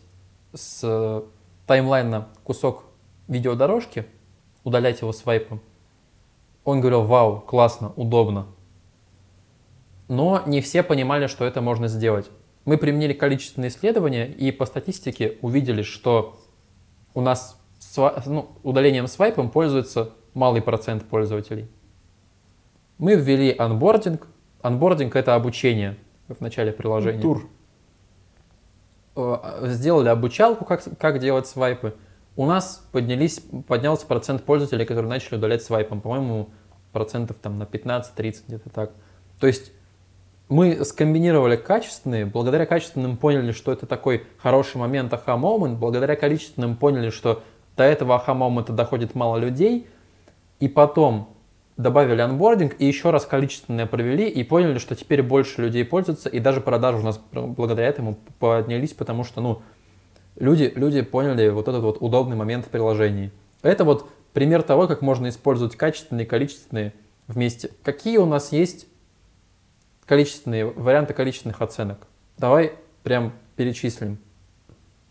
[0.55, 1.21] с э,
[1.67, 2.85] таймлайна кусок
[3.27, 4.07] видеодорожки,
[4.63, 5.61] удалять его свайпом,
[6.63, 8.47] он говорил, вау, классно, удобно.
[10.07, 12.27] Но не все понимали, что это можно сделать.
[12.65, 16.39] Мы применили количественные исследования и по статистике увидели, что
[17.13, 17.61] у нас
[18.25, 21.67] ну, удалением свайпом пользуется малый процент пользователей.
[22.99, 24.27] Мы ввели анбординг.
[24.61, 25.97] Анбординг— это обучение
[26.27, 27.21] в начале приложения.
[27.21, 27.47] Тур.
[29.15, 31.95] Э, Сделали обучалку, как, как делать свайпы.
[32.35, 36.01] У нас поднялись, поднялся процент пользователей, которые начали удалять свайпом.
[36.01, 36.49] По-моему,
[36.91, 38.91] процентов там на 15-30 где-то так.
[39.39, 39.71] То есть
[40.49, 47.09] мы скомбинировали качественные, благодаря качественным поняли, что это такой хороший момент аха-момент, благодаря количественным поняли,
[47.09, 47.43] что
[47.75, 49.87] до этого аха-момента доходит мало людей,
[50.59, 51.35] и потом
[51.77, 56.39] добавили анбординг и еще раз количественное провели и поняли, что теперь больше людей пользуются, и
[56.39, 59.61] даже продажи у нас благодаря этому поднялись, потому что, ну,
[60.35, 63.31] люди, люди поняли вот этот вот удобный момент в приложении.
[63.61, 66.93] Это вот пример того, как можно использовать качественные и количественные
[67.27, 67.71] вместе.
[67.83, 68.87] Какие у нас есть
[70.05, 72.07] количественные варианты количественных оценок?
[72.37, 74.17] Давай прям перечислим.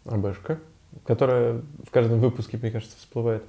[0.05, 0.61] АБшка,
[1.05, 3.43] которая в каждом выпуске, мне кажется, всплывает.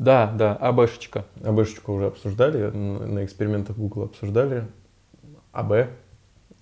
[0.00, 1.26] Да, да, АБшечка.
[1.44, 4.64] АБшечку уже обсуждали, на экспериментах Google обсуждали.
[5.52, 5.72] АБ,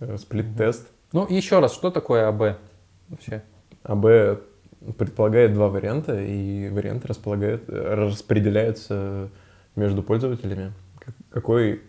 [0.00, 0.88] э, сплит-тест.
[1.12, 2.58] Ну, еще раз, что такое АБ
[3.08, 3.44] вообще?
[3.84, 4.40] АБ
[4.98, 9.28] предполагает два варианта, и варианты располагают, э, распределяются
[9.76, 10.72] между пользователями.
[10.98, 11.82] Как- Какой,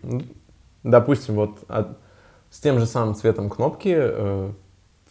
[0.84, 1.98] допустим, вот от-
[2.50, 4.52] с тем же самым цветом кнопки э,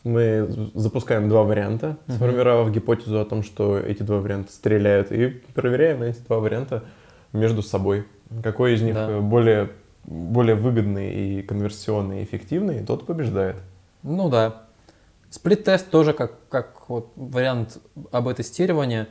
[0.04, 2.16] мы запускаем два варианта, Мгм.
[2.18, 6.84] сформировав гипотезу о том, что эти два варианта стреляют, и проверяем эти два варианта
[7.34, 8.06] между собой.
[8.44, 9.20] Какой из них Да.
[9.20, 9.70] более
[10.06, 13.58] более выгодный и конверсионный, и эффективный, тот побеждает.
[14.02, 14.64] Ну да.
[15.30, 17.78] Сплит-тест тоже как, как вот вариант
[18.12, 19.08] АБ-тестирования.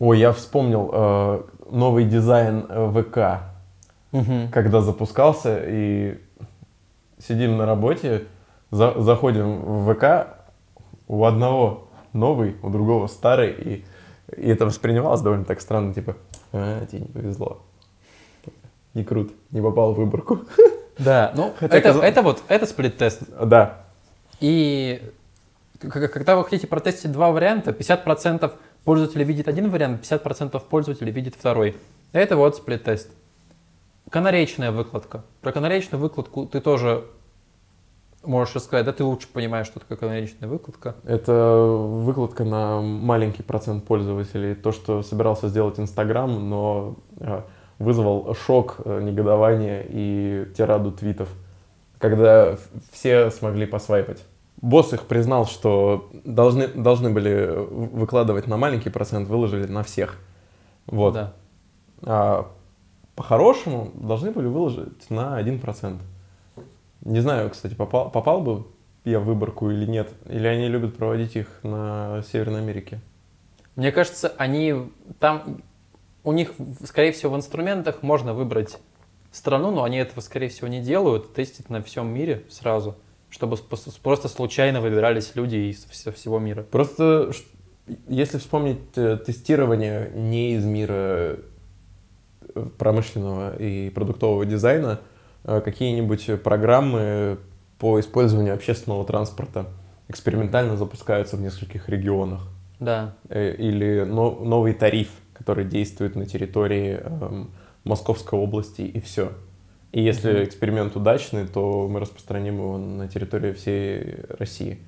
[0.00, 3.44] Ой, я вспомнил э, новый дизайн э, ВК,
[4.12, 4.48] Угу.
[4.52, 6.18] когда запускался, и
[7.18, 8.24] сидим на работе,
[8.72, 10.36] за- заходим в ВК,
[11.06, 13.84] у одного новый, у другого старый, и,
[14.36, 16.16] и это воспринималось довольно так странно, типа,
[16.52, 17.62] а, тебе не повезло.
[18.94, 20.40] Не круто, не попал в выборку.
[20.98, 23.22] Да, ну Хотя это, каза- это вот, это сплит-тест.
[23.42, 23.84] Да,
[24.40, 25.00] И
[25.80, 28.52] когда вы хотите протестить два варианта, 50%
[28.84, 31.76] пользователей видит один вариант, 50% пользователей видит второй.
[32.12, 33.08] Это вот сплит-тест.
[34.10, 35.24] Канареечная выкладка.
[35.40, 37.04] Про канареечную выкладку ты тоже
[38.24, 40.94] можешь рассказать, да ты лучше понимаешь, что такое канареечная выкладка.
[41.04, 44.54] это выкладка на маленький процент пользователей.
[44.54, 47.42] То, что собирался сделать Инстаграм, но э,
[47.78, 51.28] вызвал шок, э, негодование и тираду твитов,
[51.98, 52.56] когда
[52.92, 54.24] все смогли посвайпать.
[54.60, 60.18] Босс их признал, что должны, должны были выкладывать на маленький процент, выложили на всех.
[60.86, 61.14] Вот.
[61.14, 61.32] Да.
[62.02, 62.48] А
[63.16, 65.98] по-хорошему должны были выложить на 1%.
[67.04, 68.66] Не знаю, кстати, попал, попал бы
[69.04, 70.10] я в выборку или нет.
[70.28, 73.00] Или они любят проводить их на Северной Америке.
[73.74, 74.74] Мне кажется, они
[75.18, 75.62] там,
[76.24, 76.52] у них,
[76.84, 78.78] скорее всего, в инструментах можно выбрать
[79.32, 82.96] страну, но они этого, скорее всего, не делают, тестят на всем мире сразу,
[83.30, 86.62] чтобы просто случайно выбирались люди из вс- всего мира.
[86.62, 87.32] Просто
[88.08, 91.38] если вспомнить э, тестирование не из мира
[92.54, 95.00] э, промышленного и продуктового дизайна,
[95.44, 97.38] какие-нибудь программы
[97.78, 99.66] по использованию общественного транспорта
[100.08, 102.48] экспериментально запускаются в нескольких регионах.
[102.80, 107.50] Да, Э, или но- новый тариф, который действует на территории эм,
[107.84, 109.32] Московской области, и все.
[109.92, 110.44] И если Мгм.
[110.44, 114.78] эксперимент удачный, то мы распространим его на территории всей России.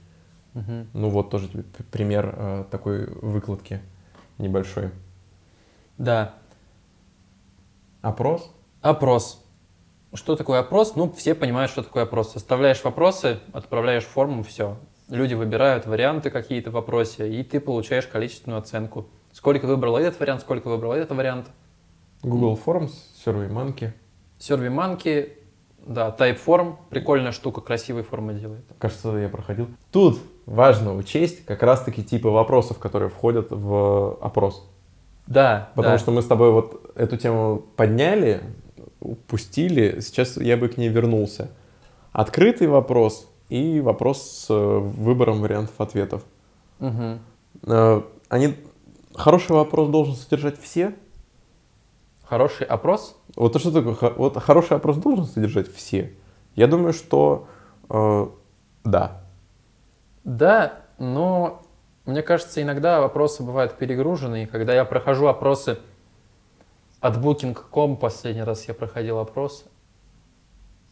[0.54, 0.86] Мгм.
[0.92, 1.48] Ну вот тоже
[1.90, 3.80] пример э, такой выкладки
[4.38, 4.90] небольшой.
[5.98, 6.34] да.
[8.02, 8.50] Опрос?
[8.82, 9.43] Опрос.
[10.14, 10.94] Что такое опрос?
[10.94, 12.32] Ну, все понимают, что такое опрос.
[12.32, 14.76] Составляешь вопросы, отправляешь форму, все.
[15.08, 19.06] Люди выбирают варианты какие-то в вопросе, и ты получаешь количественную оценку.
[19.32, 21.48] Сколько выбрал этот вариант, сколько выбрал этот вариант.
[22.22, 22.92] Google Forms,
[23.26, 23.90] SurveyMonkey.
[24.38, 25.32] SurveyMonkey,
[25.84, 28.64] да, Typeform, прикольная штука, красивые формы делает.
[28.78, 29.68] Кажется, я проходил.
[29.90, 34.70] Тут важно учесть как раз-таки типы вопросов, которые входят в опрос.
[35.26, 35.98] Да, Потому да.
[35.98, 38.42] что мы с тобой вот эту тему подняли,
[39.04, 41.50] упустили, сейчас я бы к ней вернулся.
[42.12, 46.24] Открытый вопрос и вопрос с э, выбором вариантов ответов.
[46.80, 48.54] Э, Они...
[49.14, 50.94] Хороший вопрос должен содержать все.
[52.24, 53.16] Хороший опрос.
[53.36, 54.12] Вот то, что такое?
[54.16, 56.12] Вот хороший опрос должен содержать все.
[56.56, 57.46] Я думаю, что
[57.88, 58.26] э,
[58.84, 59.22] да.
[60.24, 61.62] Да, но
[62.06, 64.44] мне кажется, иногда вопросы бывают перегружены.
[64.44, 65.78] И когда я прохожу опросы
[67.04, 69.66] от Booking.com, последний раз я проходил опрос.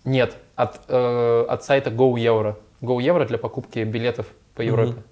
[0.05, 2.57] Нет, от, э, от сайта GoEuro.
[2.83, 4.61] GoEuro для покупки билетов по.
[4.61, 5.03] Европе.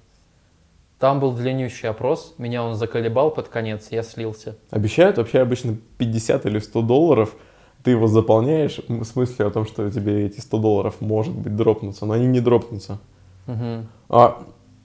[0.99, 4.59] Там был длиннющий опрос, меня он заколебал под конец, я слился.
[4.69, 7.35] Обещают вообще обычно 50 или 100 долларов.
[7.83, 11.57] Ты его заполняешь м, с мыслью о том, что тебе эти 100 долларов может быть
[11.57, 12.99] дропнутся, но они не дропнутся.
[13.47, 13.89] Мгм.
[14.11, 14.43] А,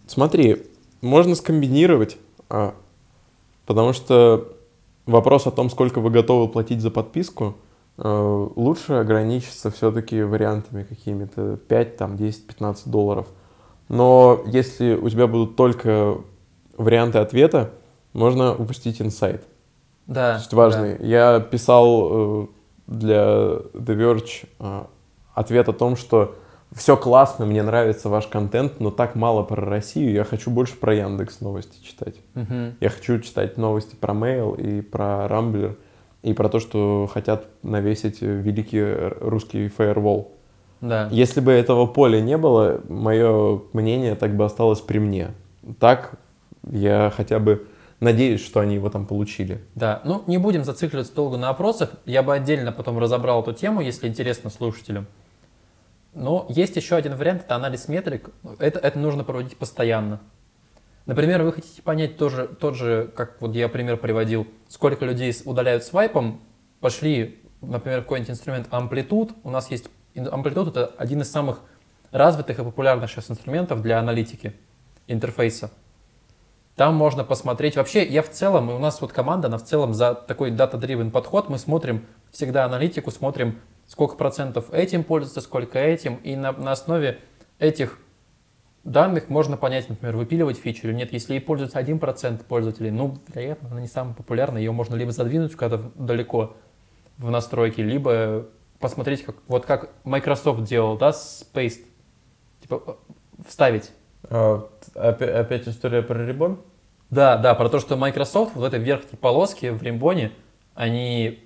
[0.07, 0.63] смотри,
[1.01, 2.15] можно скомбинировать,
[2.49, 2.73] а,
[3.65, 4.54] потому что
[5.05, 7.55] вопрос о том, сколько вы готовы платить за подписку,
[7.97, 13.27] э, лучше ограничиться все-таки вариантами какими-то 5, там, 10, 15 долларов.
[13.89, 16.17] Но если у тебя будут только
[16.77, 17.71] варианты ответа,
[18.13, 19.45] можно упустить инсайт.
[20.07, 20.33] Да.
[20.33, 20.97] То есть важный.
[21.05, 22.47] Я писал э,
[22.87, 23.23] для
[23.73, 24.83] The Verge э,
[25.33, 26.35] ответ о том, что
[26.75, 30.93] все классно, мне нравится ваш контент, но так мало про Россию, я хочу больше про
[30.93, 32.15] Яндекс новости читать.
[32.33, 32.75] Мгм.
[32.81, 35.77] Я хочу читать новости про Mail и про Рамблер,
[36.21, 38.83] и про то, что хотят навесить великий
[39.21, 40.33] русский фаервол.
[40.81, 41.07] Да.
[41.11, 45.29] Если бы этого поля не было, мое мнение так бы осталось при мне.
[45.79, 46.19] Так
[46.69, 47.67] я хотя бы
[48.01, 49.61] надеюсь, что они его там получили.
[49.75, 51.91] Да, ну не будем зацикливаться долго на опросах.
[52.05, 55.07] Я бы отдельно потом разобрал эту тему, если интересно слушателям.
[56.15, 58.29] Но есть еще один вариант, это анализ метрик.
[58.57, 60.21] Это, это нужно проводить постоянно.
[61.05, 65.83] Например, вы хотите понять тоже, тот же, как вот я пример приводил, сколько людей удаляют
[65.83, 66.41] свайпом,
[66.79, 69.33] пошли, например, какой-нибудь инструмент амплитуд.
[69.43, 71.59] У нас есть амплитуд, это один из самых
[72.11, 74.53] развитых и популярных сейчас инструментов для аналитики
[75.07, 75.69] интерфейса.
[76.77, 77.75] Там можно посмотреть.
[77.75, 81.11] Вообще, я в целом, и у нас вот команда, она в целом за такой data-driven
[81.11, 86.71] подход, мы смотрим всегда аналитику, смотрим, сколько процентов этим пользуется, сколько этим, и на, на
[86.71, 87.19] основе
[87.59, 87.99] этих
[88.83, 91.11] данных можно понять, например, выпиливать фичу или нет.
[91.11, 95.53] Если ей пользуется 1% пользователей, ну, вероятно, она не самая популярная, ее можно либо задвинуть
[95.53, 96.55] куда-то далеко
[97.17, 98.47] в настройки, либо
[98.79, 101.83] посмотреть, как, вот как Microsoft делал, да, с Paste,
[102.61, 102.97] типа
[103.47, 103.91] вставить.
[104.29, 106.59] А, опять, опять история про Ribbon?
[107.09, 110.31] Да, да, про то, что Microsoft вот в этой верхней полоске в Римбоне,
[110.73, 111.44] они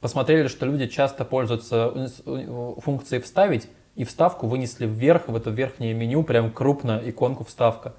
[0.00, 1.92] посмотрели, что люди часто пользуются
[2.80, 7.94] функцией «вставить», и вставку вынесли вверх, в это верхнее меню, прям крупно иконку «вставка».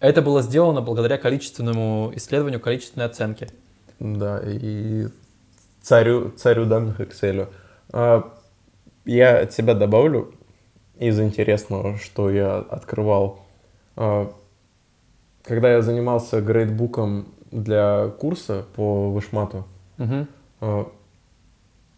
[0.00, 3.48] Это было сделано благодаря количественному исследованию, количественной оценке.
[4.00, 5.06] Да, и
[5.80, 7.48] царю, царю данных Excel.
[7.92, 8.32] А,
[9.04, 10.34] я от себя добавлю
[10.98, 13.44] из интересного, что я открывал.
[13.94, 14.32] А,
[15.44, 20.88] когда я занимался грейдбуком для курса по вышмату, угу.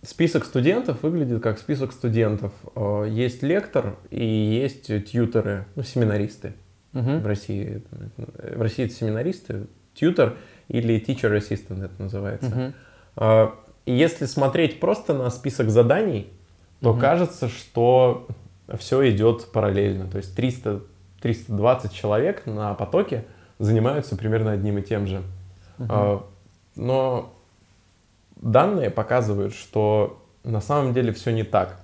[0.05, 2.53] Список студентов выглядит как список студентов.
[3.09, 6.55] Есть лектор и есть тьютеры, ну, семинаристы.
[6.93, 7.19] Угу.
[7.19, 7.83] В России
[8.17, 10.37] в России это семинаристы, тьютер
[10.69, 12.75] или teacher assistant это называется.
[13.17, 13.53] Угу.
[13.87, 16.33] Если смотреть просто на список заданий,
[16.81, 17.01] то угу.
[17.01, 18.29] кажется, что
[18.79, 20.07] все идет параллельно.
[20.07, 20.83] То есть 300,
[21.21, 23.25] 320 человек на потоке
[23.59, 25.23] занимаются примерно одним и тем же.
[25.79, 26.25] Uh-huh.
[26.77, 27.34] Но
[28.45, 31.81] данные показывают, что на самом деле все не так.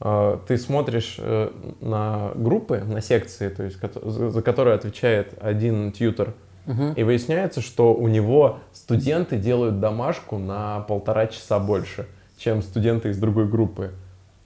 [0.00, 1.50] А, ты смотришь э,
[1.80, 6.34] на группы, на секции, то есть, за которые отвечает один тьютер,
[6.66, 6.94] uh-huh.
[6.94, 12.06] и выясняется, что у него студенты делают домашку на полтора часа больше,
[12.38, 13.92] чем студенты из другой группы.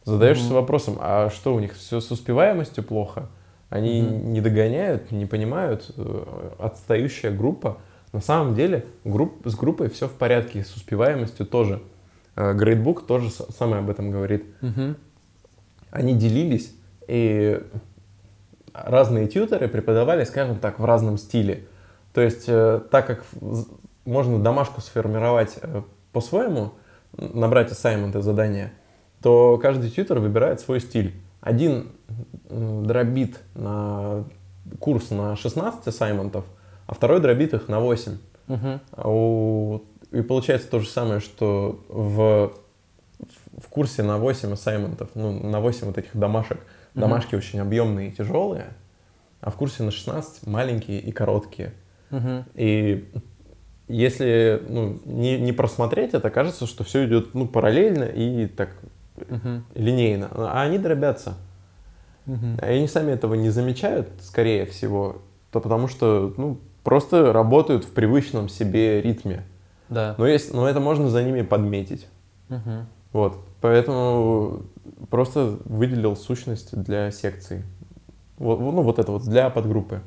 [0.04, 0.54] Задаешься mm-hmm.
[0.54, 3.28] вопросом, а что у них все с успеваемостью плохо?
[3.68, 4.24] Они mm-hmm.
[4.24, 7.76] не догоняют, не понимают, э, отстающая группа.
[8.12, 11.82] На самом деле групп, с группой все в порядке, с успеваемостью тоже.
[12.36, 14.44] Грейдбук тоже самое об этом говорит.
[14.62, 14.96] Mm-hmm.
[15.90, 16.72] Они делились,
[17.06, 17.60] и
[18.72, 21.66] разные тьютеры преподавали, скажем так, в разном стиле.
[22.12, 23.24] То есть, э, так как
[24.04, 26.72] можно домашку сформировать э, по-своему,
[27.16, 28.72] набрать ассайменты, задания–
[29.22, 31.14] то каждый тьютер выбирает свой стиль.
[31.40, 31.92] Один
[32.48, 34.24] дробит на
[34.80, 36.44] курс на 16 ассайментов,
[36.88, 38.16] а второй дробит их на 8.
[38.48, 39.84] Угу.
[40.10, 42.52] И получается то же самое, что в,
[43.58, 47.00] в курсе на 8 ассайментов, ну, на 8 вот этих домашек, угу.
[47.00, 48.72] домашки очень объемные и тяжелые,
[49.42, 51.74] а в курсе на 16 маленькие и короткие.
[52.10, 52.44] Угу.
[52.54, 53.12] И
[53.86, 58.70] если ну, не, не просмотреть это, кажется, что все идет ну, параллельно и так
[59.16, 59.62] угу.
[59.74, 61.34] линейно, а они дробятся.
[62.26, 62.46] Угу.
[62.62, 65.20] И они сами этого не замечают, скорее всего,
[65.50, 69.44] то потому что ну, просто работают в привычном себе ритме.
[69.90, 70.14] Да.
[70.16, 72.08] Но, есть, но это можно за ними подметить.
[72.48, 72.86] Угу.
[73.12, 73.36] Вот.
[73.60, 74.62] Поэтому
[75.10, 77.62] просто выделил сущность для секции.
[78.38, 80.00] Вот, ну, вот это вот для подгруппы.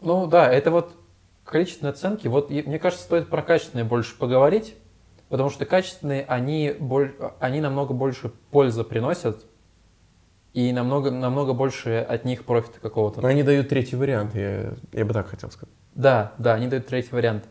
[0.00, 0.92] Ну да, это вот
[1.44, 2.28] количественные оценки.
[2.28, 4.76] Вот мне кажется, стоит про качественные больше поговорить.
[5.30, 9.46] Потому что качественные, они, боль, они намного больше пользы приносят,
[10.54, 13.20] и намного, намного больше от них профита какого-то.
[13.20, 15.74] Но они дают третий вариант, я, я бы так хотел сказать.
[15.94, 17.44] Да, да, они дают третий вариант.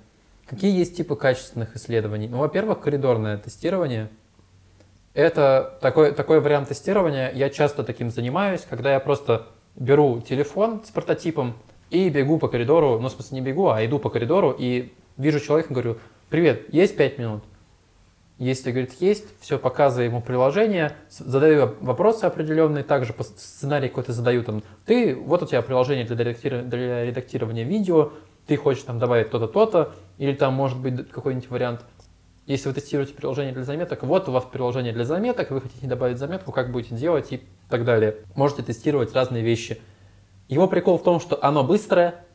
[0.46, 2.28] Какие есть типы качественных исследований?
[2.28, 4.10] Ну, во-первых, коридорное тестирование.
[5.14, 7.32] Это такой, такой вариант тестирования.
[7.34, 11.56] Я часто таким занимаюсь, когда я просто беру телефон с прототипом
[11.90, 15.40] и бегу по коридору, ну, в смысле, не бегу, а иду по коридору и вижу
[15.40, 15.98] человека и говорю,
[16.30, 17.44] привет, есть пять минут?
[18.42, 24.44] Если, говорит, есть, все, показываю ему приложение, задаю вопросы определенные, также по сценарий какой-то задаю
[24.44, 28.14] там, ты, вот у тебя приложение для, редактирования, для редактирования видео,
[28.48, 31.82] ты хочешь там добавить то-то, то-то, или там может быть какой-нибудь вариант,
[32.48, 36.18] если вы тестируете приложение для заметок, вот у вас приложение для заметок, вы хотите добавить
[36.18, 38.16] заметку, как будете делать и так далее.
[38.34, 39.80] Можете тестировать разные вещи.
[40.50, 42.26] Его прикол в том, что оно быстрое,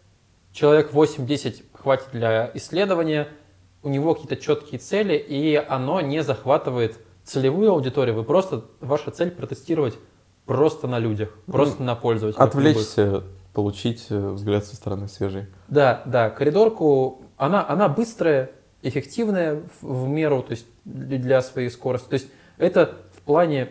[0.52, 3.26] человек 8-10 хватит для исследования–
[3.82, 8.14] у него какие-то четкие цели, и оно не захватывает целевую аудиторию.
[8.14, 9.98] Вы просто, ваша цель протестировать
[10.46, 12.40] просто на людях, просто ну, на пользователях.
[12.40, 15.46] Отвлечься, получить э, взгляд со стороны свежий.
[15.68, 18.52] Да, да, коридорку, она, она быстрая,
[18.82, 22.08] эффективная в, в меру, то есть для своей скорости.
[22.08, 23.66] То есть это в плане,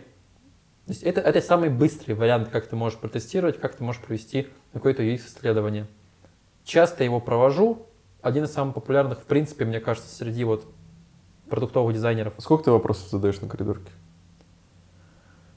[0.85, 4.47] то есть это, это самый быстрый вариант, как ты можешь протестировать, как ты можешь провести
[4.73, 5.87] какое-то UX-исследование.
[6.65, 7.85] Часто его провожу,
[8.25, 10.65] один из самых популярных, в принципе, мне кажется, среди вот
[11.47, 12.33] продуктовых дизайнеров.
[12.39, 13.91] Сколько ты вопросов задаешь на коридорке?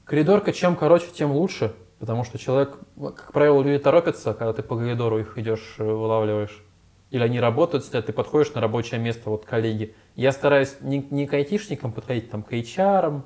[0.05, 4.77] Коридорка чем короче, тем лучше, потому что человек, как правило, люди торопятся, когда ты по
[4.77, 6.63] коридору их идешь, э, вылавливаешь.
[7.09, 9.95] или они работают, если ты подходишь на рабочее место, вот коллеги.
[10.15, 13.23] Я стараюсь не, не к айтишникам подходить, там, к HR,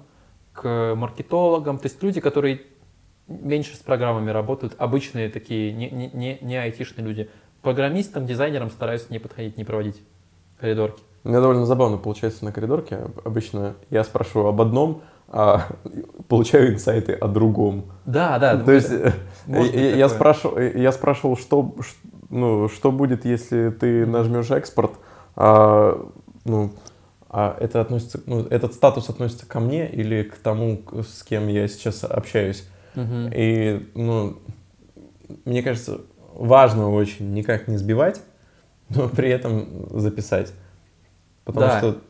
[0.53, 2.61] к маркетологам, то есть люди, которые
[3.27, 7.29] меньше с программами работают, обычные такие, не, не, не айтишные люди.
[7.63, 10.01] Программистам, дизайнерам стараюсь не подходить, не проводить
[10.59, 11.01] коридорки.
[11.23, 12.99] У меня довольно забавно получается на коридорке.
[13.23, 15.67] Обычно я спрашиваю об одном, а
[16.27, 17.85] получаю инсайты о другом.
[18.05, 18.57] Да, да.
[18.57, 19.13] То есть э,
[19.47, 21.73] я, я, спрашивал, я спрашивал, что,
[22.29, 24.91] ну, что будет, если ты нажмешь экспорт,
[25.37, 26.05] а,
[26.43, 26.71] ну,
[27.29, 31.67] а это относится, ну, этот статус относится ко мне или к тому, с кем я
[31.69, 32.67] сейчас общаюсь.
[32.97, 33.31] Угу.
[33.33, 34.37] И, ну,
[35.45, 36.01] мне кажется,
[36.35, 38.21] важно очень никак не сбивать,
[38.89, 40.53] но при этом записать.
[41.43, 41.77] Потому да.
[41.79, 42.01] что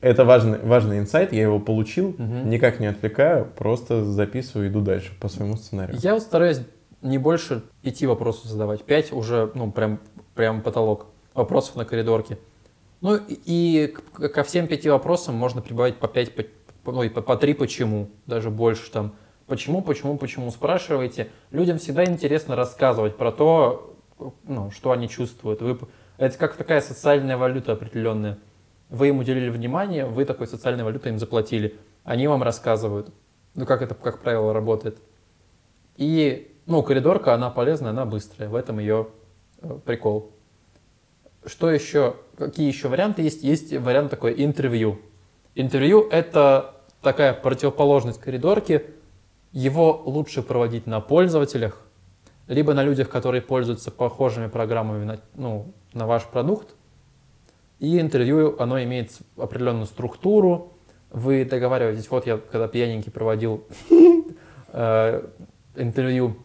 [0.00, 2.22] это важный, важный инсайт, я его получил, угу.
[2.22, 5.96] никак не отвлекаю, просто записываю, иду дальше по своему сценарию.
[6.00, 6.60] Я стараюсь
[7.02, 8.82] не больше пяти вопросов задавать.
[8.82, 10.00] Пять уже, ну, прям,
[10.34, 12.38] прям потолок вопросов на коридорке.
[13.02, 17.52] Ну, и ко всем пяти вопросам можно прибавить по пять, по, ну, по, по три
[17.52, 19.14] почему, даже больше там.
[19.46, 21.30] Почему, почему, почему спрашиваете.
[21.50, 23.94] Людям всегда интересно рассказывать про то,
[24.44, 25.60] ну, что они чувствуют.
[25.60, 25.78] Вы,
[26.16, 28.38] это как такая социальная валюта определенная.
[28.88, 31.76] Вы им уделили внимание, вы такой социальной валютой им заплатили.
[32.04, 33.12] Они вам рассказывают,
[33.54, 34.98] ну, как это, как правило, работает.
[35.96, 38.48] И, ну, коридорка, она полезная, она быстрая.
[38.48, 39.08] В этом ее
[39.60, 40.32] э, прикол.
[41.44, 42.16] Что еще?
[42.36, 43.42] Какие еще варианты есть?
[43.42, 44.98] Есть вариант такой интервью.
[45.54, 48.84] Интервью— это такая противоположность коридорки.
[49.54, 51.80] Его лучше проводить на пользователях,
[52.48, 56.74] либо на людях, которые пользуются похожими программами на, ну, на ваш продукт,
[57.78, 60.72] и интервью, оно имеет определенную структуру.
[61.10, 63.64] Вы договариваетесь, вот я когда пьяненький проводил
[64.72, 65.28] э,
[65.76, 66.36] интервью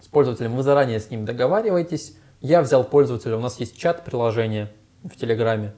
[0.00, 2.16] с пользователем, вы заранее с ним договариваетесь.
[2.40, 4.72] Я взял пользователя, у нас есть чат приложение
[5.04, 5.74] в Телеграме.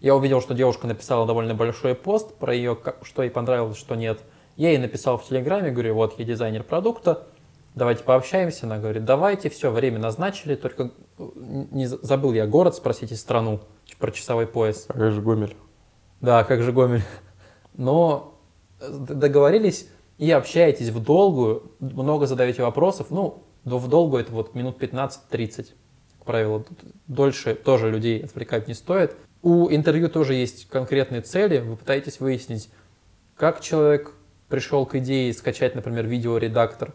[0.00, 4.20] Я увидел, что девушка написала довольно большой пост про ее, что ей понравилось, что нет.
[4.56, 7.26] Я ей написал в Телеграме, говорю, вот я дизайнер продукта,
[7.74, 8.66] давайте пообщаемся.
[8.66, 11.28] Она говорит, давайте, все, время назначили, только э,
[11.70, 13.60] не забыл я город спросить и страну
[13.98, 14.86] про часовой пояс.
[14.88, 15.56] А как же Гомель?
[16.20, 17.02] Да, как же Гомель.
[17.74, 18.38] Но
[18.80, 19.88] э, договорились
[20.18, 23.08] и общаетесь в долгую, много задаете вопросов.
[23.10, 25.68] Ну, в долгую это вот минут 15-30,
[26.18, 26.64] как правило.
[27.06, 29.16] Дольше тоже людей отвлекать не стоит.
[29.42, 31.58] У интервью тоже есть конкретные цели.
[31.58, 32.70] Вы пытаетесь выяснить,
[33.34, 34.12] как человек
[34.52, 36.92] пришел к идее скачать, например, видеоредактор,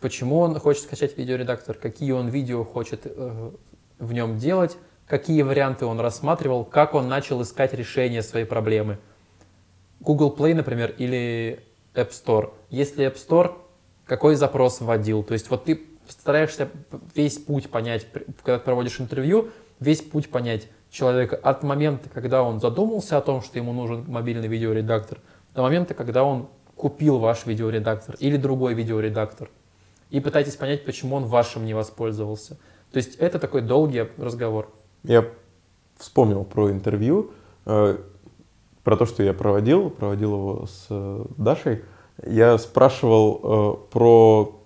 [0.00, 3.50] почему он хочет скачать видеоредактор, какие он видео хочет э,
[3.98, 8.96] в нем делать, какие варианты он рассматривал, как он начал искать решение своей проблемы.
[10.00, 11.60] Google Play, например, или
[11.92, 12.54] App Store.
[12.70, 13.52] Если App Store,
[14.06, 15.22] какой запрос вводил?
[15.22, 16.70] То есть вот ты стараешься
[17.14, 18.06] весь путь понять,
[18.42, 19.50] когда проводишь интервью,
[19.80, 24.48] весь путь понять человека от момента, когда он задумался о том, что ему нужен мобильный
[24.48, 25.18] видеоредактор,
[25.56, 29.50] до момента, когда он купил ваш видеоредактор или другой видеоредактор.
[30.10, 32.58] И пытайтесь понять, почему он вашим не воспользовался.
[32.92, 34.70] То есть это такой долгий разговор.
[35.02, 35.24] Я
[35.96, 37.32] вспомнил про интервью,
[37.64, 37.96] э,
[38.84, 41.82] про то, что я проводил, проводил его с э, Дашей.
[42.24, 44.60] Я спрашивал э, про,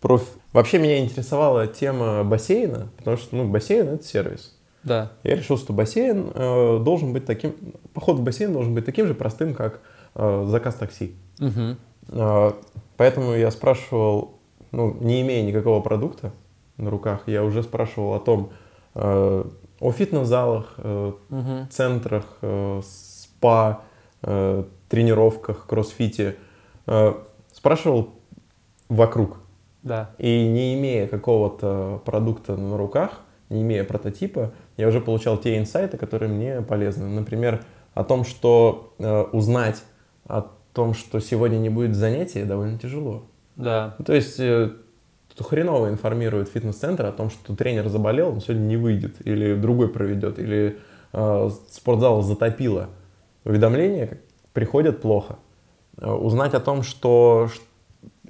[0.00, 0.20] про...
[0.52, 4.56] Вообще меня интересовала тема бассейна, потому что ну, бассейн— это сервис.
[4.84, 5.12] Да.
[5.22, 7.54] Я решил, что бассейн э, должен быть таким...
[7.92, 9.80] Поход в бассейн должен быть таким же простым, как
[10.14, 11.14] заказ такси.
[11.40, 11.76] Угу.
[12.08, 12.52] Э,
[12.96, 14.38] поэтому я спрашивал,
[14.70, 16.32] ну, не имея никакого продукта
[16.76, 18.50] на руках, я уже спрашивал о том,
[18.94, 19.44] э,
[19.80, 21.66] о фитнес-залах, угу.
[21.70, 23.82] центрах, э, спа,
[24.22, 26.36] э, тренировках, кроссфите.
[27.52, 28.10] Спрашивал
[28.88, 29.38] вокруг.
[29.82, 30.10] Да.
[30.18, 35.96] И не имея какого-то продукта на руках, не имея прототипа, я уже получал те инсайты,
[35.96, 37.08] которые мне полезны.
[37.08, 39.82] Например, о том, что э, узнать
[40.26, 43.26] о том, что сегодня не будет занятия, довольно тяжело.
[43.56, 43.96] Да.
[44.04, 44.40] То есть
[45.34, 49.88] кто хреново информирует фитнес-центр о том, что тренер заболел, он сегодня не выйдет, или другой
[49.88, 50.78] проведет, или
[51.12, 52.90] э, спортзал затопило.
[53.44, 54.20] Уведомления
[54.52, 55.38] приходят плохо.
[55.96, 57.48] Э, узнать о том, что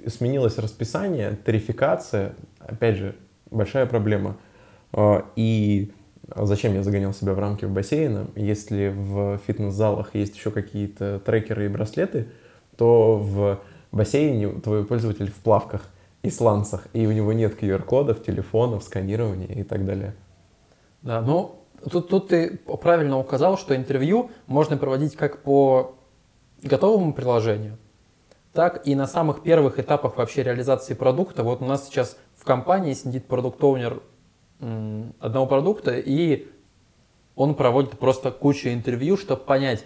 [0.07, 3.15] сменилось расписание, тарификация, опять же,
[3.51, 4.37] большая проблема.
[4.93, 5.91] Э, и
[6.35, 11.69] зачем я загонял себя в рамки бассейна, если в фитнес-залах есть еще какие-то трекеры и
[11.69, 12.27] браслеты,
[12.77, 13.59] то в
[13.91, 15.83] бассейне твой пользователь в плавках
[16.23, 20.15] исландцах, и у него нет QR-кодов, телефонов, сканирования и так далее.
[21.01, 21.59] Да, ну,
[21.89, 25.95] тут, тут ты правильно указал, что интервью можно проводить как по
[26.63, 27.77] готовому приложению,
[28.53, 31.43] так и на самых первых этапах вообще реализации продукта.
[31.43, 34.01] Вот у нас сейчас в компании сидит продукт оунер м,
[35.19, 36.47] одного продукта, и
[37.35, 39.85] он проводит просто кучу интервью, чтобы понять,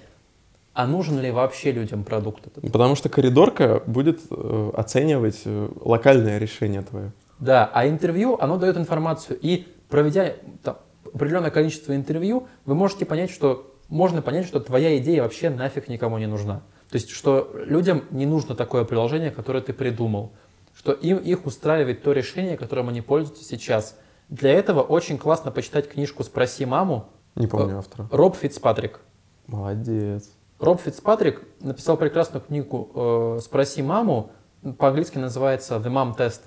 [0.74, 2.72] а нужен ли вообще людям продукт этот.
[2.72, 7.12] Потому что коридорка будет э, оценивать э, локальное решение твое.
[7.40, 9.40] Да, а интервью, оно дает информацию.
[9.42, 10.78] И проведя там,
[11.14, 16.18] определенное количество интервью, вы можете понять, что можно понять, что твоя идея вообще нафиг никому
[16.18, 16.62] не нужна.
[16.90, 20.32] То есть, что людям не нужно такое приложение, которое ты придумал.
[20.76, 23.98] Что им их устраивает то решение, которым они пользуются сейчас.
[24.30, 27.08] Для этого очень классно почитать книжку «Спроси маму».
[27.36, 28.08] Не помню автора.
[28.12, 29.00] Роб Фицпатрик.
[29.48, 30.30] Молодец.
[30.60, 34.32] Роб Фицпатрик написал прекрасную книгу э, «Спроси маму».
[34.78, 36.42] По-английски называется «The Mom Test».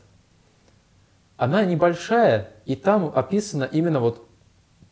[1.36, 4.26] Она небольшая, и там описано именно вот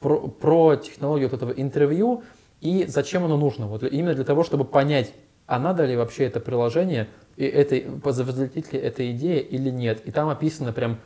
[0.00, 2.22] про, про технологию вот этого интервью
[2.60, 3.66] и зачем оно нужно.
[3.66, 5.12] Вот именно для того, чтобы понять,
[5.46, 10.06] а надо ли вообще это приложение, и это, взлетит ли эта идея или нет.
[10.06, 10.98] И там описано прям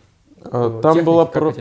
[0.50, 1.54] Там техники, была как про,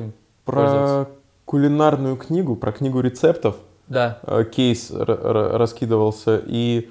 [0.45, 1.07] про
[1.45, 3.55] кулинарную книгу, про книгу рецептов.
[3.87, 6.89] Да, э, кейс раскидывался, и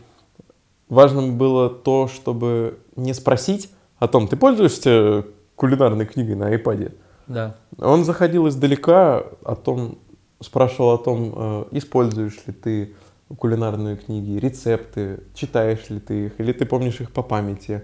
[0.88, 5.24] важно было то, чтобы не спросить о том, ты пользуешься
[5.56, 6.92] кулинарной книгой на iPad.
[7.26, 9.98] да, Он заходил издалека, о том,
[10.40, 12.94] спрашивал о том, э, используешь ли ты
[13.38, 17.82] кулинарные книги, рецепты, читаешь ли ты их, или ты помнишь их по памяти.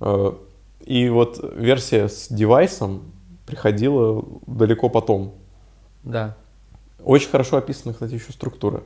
[0.00, 0.32] Э,
[0.84, 3.02] И вот версия с девайсом
[3.46, 5.34] приходила далеко потом.
[6.02, 6.36] да.
[7.04, 8.84] Очень хорошо описана, кстати, еще структура.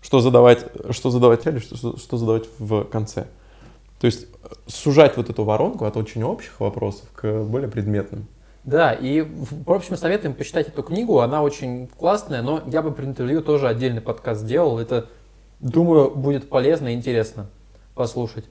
[0.00, 3.26] Что задавать, что задавать начале, что, что- задавать в конце.
[4.00, 8.28] То есть э, сужать вот эту воронку от очень общих вопросов к более предметным.
[8.64, 12.92] Да, и в в общем советуем почитать эту книгу, она очень классная, но я бы
[12.92, 15.08] при интервью тоже отдельный подкаст сделал, это,
[15.60, 17.48] думаю, будет полезно и интересно
[17.94, 18.44] послушать.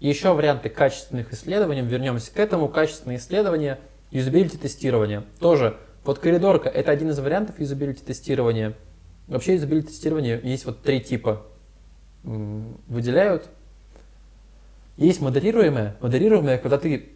[0.00, 3.78] И еще варианты качественных исследований, вернемся к этому, качественные исследования,
[4.10, 5.24] юзабилити тестирование.
[5.38, 8.74] Тоже, вот коридорка, это один из вариантов юзабилити тестирования.
[9.26, 11.46] Вообще юзабилити тестирования есть вот три типа
[12.22, 13.48] выделяют.
[14.96, 15.96] Есть модерируемое.
[16.00, 17.10] Модерируемое, когда ты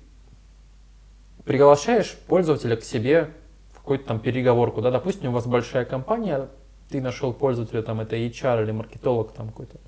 [1.45, 3.31] приглашаешь пользователя к себе
[3.73, 6.49] в какую-то там переговорку, да, допустим, у вас большая компания,
[6.89, 9.79] ты нашел пользователя, там, это HR или маркетолог, там, какой-то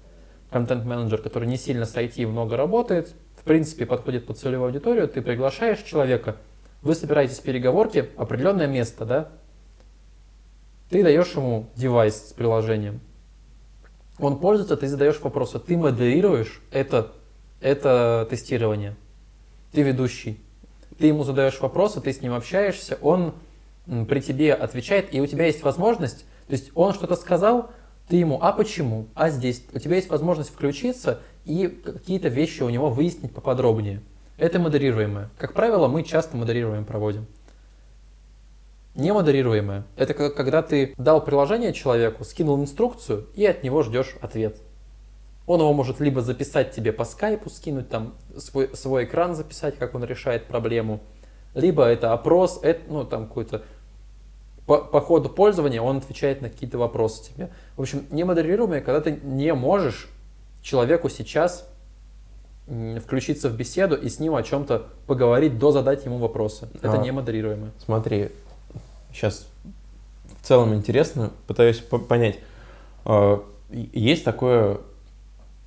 [0.51, 5.23] контент-менеджер, который не сильно с IT много работает, в принципе, подходит под целевую аудиторию, ты
[5.23, 6.37] приглашаешь человека,
[6.85, 9.28] вы собираетесь в переговорке, определенное место, да,
[10.91, 13.01] ты даешь ему девайс с приложением,
[14.18, 17.11] он пользуется, ты задаешь вопросы, ты модерируешь это,
[17.61, 18.95] это тестирование,
[19.72, 20.39] ты ведущий,
[20.99, 23.35] ты ему задаешь вопросы, ты с ним общаешься, он
[23.87, 27.70] при тебе отвечает, и у тебя есть возможность, то есть он что-то сказал,
[28.09, 32.68] ты ему, а почему, а здесь, у тебя есть возможность включиться и какие-то вещи у
[32.68, 34.03] него выяснить поподробнее.
[34.37, 35.30] Это модерируемое.
[35.39, 37.26] Как правило, мы часто модерируем проводим.
[38.95, 44.57] Немодерируемое– это когда ты дал приложение человеку, скинул инструкцию и от него ждешь ответ.
[45.47, 49.95] Он его может либо записать тебе по скайпу, скинуть там свой, свой экран записать, как
[49.95, 51.01] он решает проблему,
[51.55, 53.62] либо это опрос, это, ну там какой-то
[54.66, 57.51] по, по ходу пользования он отвечает на какие-то вопросы тебе.
[57.76, 60.09] В общем, немодерируемое, когда ты не можешь
[60.62, 61.68] человеку сейчас
[62.67, 66.69] включиться в беседу и с ним о чем-то поговорить, до задать ему вопросы.
[66.75, 66.97] Это А.
[66.99, 67.73] немодерируемое.
[67.85, 68.31] Смотри,
[69.12, 69.47] сейчас
[70.41, 72.39] в целом интересно, пытаюсь по- понять,
[73.71, 74.79] и- есть такое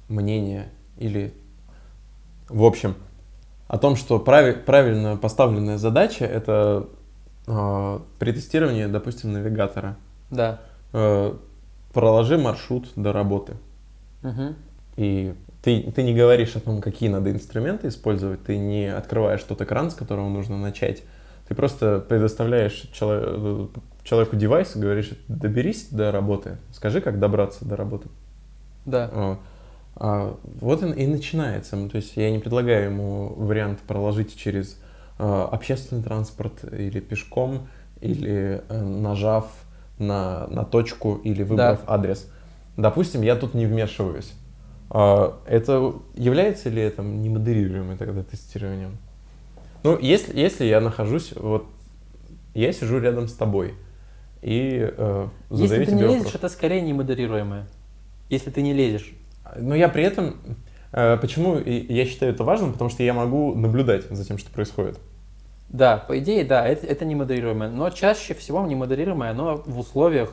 [0.10, 1.34] мнение или,
[2.50, 2.96] в общем,
[3.68, 6.88] о том, что прави- правильно поставленная задача это
[7.50, 9.96] э, при тестировании, допустим, навигатора.
[10.32, 10.60] Да.
[10.94, 11.34] Э,
[11.94, 13.54] проложи маршрут до работы.
[14.22, 14.56] Мгм.
[14.98, 15.34] И
[15.64, 19.92] ты, ты не говоришь о том, какие надо инструменты использовать, ты не открываешь тот экран,
[19.92, 21.04] с которого нужно начать.
[21.48, 23.70] Ты просто предоставляешь чело-
[24.04, 28.10] человеку девайс и говоришь, доберись до работы, скажи, как добраться до работы.
[28.86, 29.10] Да.
[29.14, 29.40] А,
[29.96, 31.78] а вот и, и начинается.
[31.90, 34.80] То есть я не предлагаю ему вариант проложить через
[35.18, 37.68] а, общественный транспорт или пешком,
[38.02, 39.50] или э, нажав
[39.98, 42.32] на, на точку или выбрав адрес.
[42.76, 44.32] Допустим, я тут не вмешиваюсь.
[44.90, 48.98] А, это является ли это немодерируемым тогда тестированием?
[49.84, 51.66] Ну, если, если я нахожусь, вот
[52.54, 53.76] я сижу рядом с тобой
[54.42, 56.20] и э, задаю Если ты тебе не вопрос.
[56.20, 57.68] лезешь, это скорее немодерируемое.
[58.30, 59.14] Если ты не лезешь.
[59.56, 60.36] Но я при этом...
[60.92, 62.74] э, Почему я считаю это важным?
[62.74, 65.00] Потому что я могу наблюдать за тем, что происходит.
[65.70, 67.70] Да, по идее, да, это, это немодерируемое.
[67.70, 70.32] Но чаще всего немодерируемое, оно в условиях,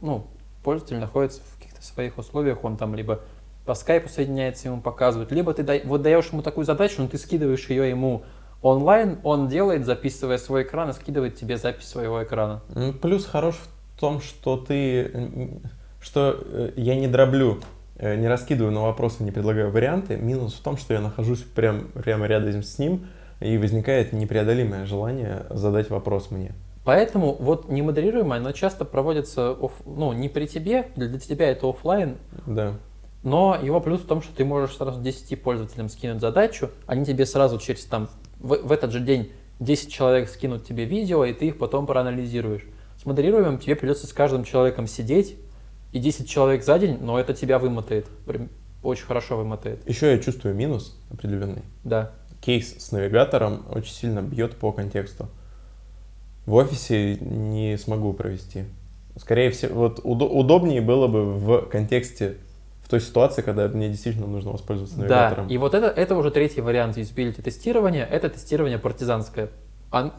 [0.00, 0.26] ну,
[0.64, 3.20] пользователь находится в каких-то своих условиях, он там либо
[3.64, 7.18] по скайпу соединяется, ему показывают, либо ты дай- вот даешь ему такую задачу, но ты
[7.18, 8.22] скидываешь ее ему
[8.62, 12.62] Онлайн он делает, записывая свой экран и скидывает тебе запись своего экрана.
[12.72, 15.58] Ну, Плюс хорош в том, что ты,
[16.00, 17.58] что э, я не дроблю,
[17.96, 20.16] э, не раскидываю на вопросы, не предлагаю варианты.
[20.16, 23.08] Минус в том, что я нахожусь прям, прямо рядом с ним,
[23.40, 26.52] и возникает непреодолимое желание задать вопрос мне.
[26.84, 32.16] Поэтому вот немодерируемое, оно часто проводится, оф- ну, не при тебе, для тебя это оффлайн,
[32.46, 32.74] Да.
[33.22, 37.24] Но его плюс в том, что ты можешь сразу 10 пользователям скинуть задачу, они тебе
[37.26, 38.08] сразу через там,
[38.38, 42.62] в, в этот же день 10 человек скинут тебе видео, и ты их потом проанализируешь.
[43.00, 45.36] С модерируемым тебе придется с каждым человеком сидеть,
[45.92, 48.06] и 10 человек за день, но это тебя вымотает,
[48.82, 51.62] очень хорошо вымотает, Еще я чувствую минус определенный.
[51.84, 52.12] да.
[52.40, 55.28] Кейс с навигатором очень сильно бьет по контексту.
[56.44, 58.64] В офисе не смогу провести.
[59.16, 62.38] Скорее всего, вот удо- удобнее было бы в контексте,
[62.92, 65.48] той ситуации, когда мне действительно нужно воспользоваться Да, навигатором.
[65.48, 69.48] и вот это, это уже третий вариант юзабилити тестирования, это тестирование партизанское.
[69.90, 70.12] А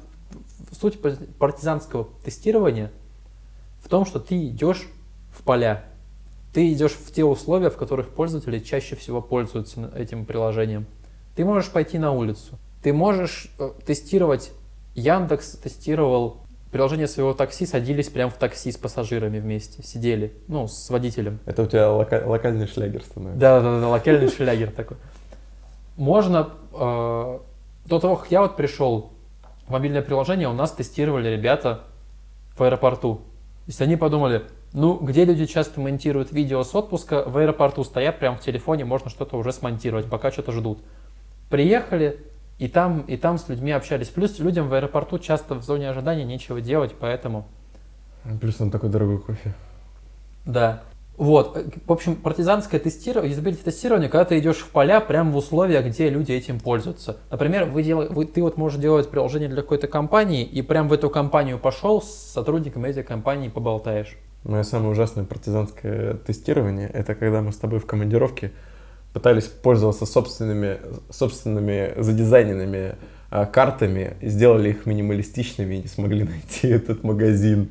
[0.81, 2.91] суть пар- партизанского тестирования
[3.79, 4.87] в том, что ты идешь
[5.31, 5.83] в поля,
[6.51, 10.87] ты идешь в те условия, в которых пользователи чаще всего пользуются этим приложением.
[11.35, 14.51] Ты можешь пойти на улицу, ты можешь э, тестировать,
[14.95, 16.37] Яндекс тестировал
[16.73, 21.39] приложение своего такси, садились прямо в такси с пассажирами вместе, сидели, ну, с водителем.
[21.45, 23.39] Это у тебя лока- локальный шлягер становится.
[23.39, 24.97] Да, да, да, локальный шлягер такой.
[25.95, 27.39] Можно, э,
[27.85, 29.11] до того, как я вот пришел
[29.67, 31.81] в мобильное приложение, у нас тестировали ребята
[32.57, 33.15] в аэропорту.
[33.15, 33.21] То
[33.67, 34.41] есть они подумали,
[34.73, 39.09] ну, где люди часто монтируют видео с отпуска, в аэропорту стоят прямо в телефоне, можно
[39.11, 40.79] что-то уже смонтировать, пока что-то ждут.
[41.49, 42.19] Приехали,
[42.63, 44.07] и там, и там с людьми общались.
[44.07, 47.45] Плюс людям в аэропорту часто в зоне ожидания нечего делать, поэтому
[48.39, 49.53] Плюс он такой дорогой кофе.
[50.45, 50.83] Да.
[51.17, 55.85] Вот, в общем, партизанское тестирование, юзабилити тестирование, когда ты идешь в поля прямо в условиях,
[55.85, 57.17] где люди этим пользуются.
[57.29, 58.07] Например, вы дел...
[58.09, 62.01] вы, ты вот можешь делать приложение для какой-то компании, и прям в эту компанию пошел,
[62.01, 64.17] с сотрудниками этой компании поболтаешь.
[64.43, 68.51] Мое самое ужасное партизанское тестирование– это когда мы с тобой в командировке
[69.13, 72.95] пытались пользоваться собственными, собственными задизайненными
[73.29, 77.69] а, картами, сделали их минималистичными и не смогли найти этот магазин.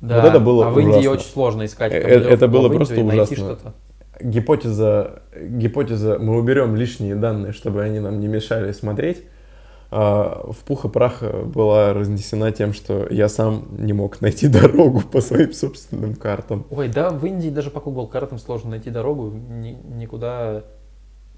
[0.00, 0.20] Да.
[0.20, 1.10] Вот это было А в Индии ужасно.
[1.10, 1.92] очень сложно искать.
[1.92, 3.36] Э, э, это было просто ужасно.
[3.36, 3.74] что-то.
[4.20, 9.22] Гипотеза, гипотеза, мы уберем лишние данные, чтобы они нам не мешали смотреть.
[9.92, 15.00] А, в пух и прах была разнесена тем, что я сам не мог найти дорогу
[15.02, 16.64] по своим собственным картам.
[16.70, 20.64] Ой, да, в Индии даже по Google картам сложно найти дорогу, ни- никуда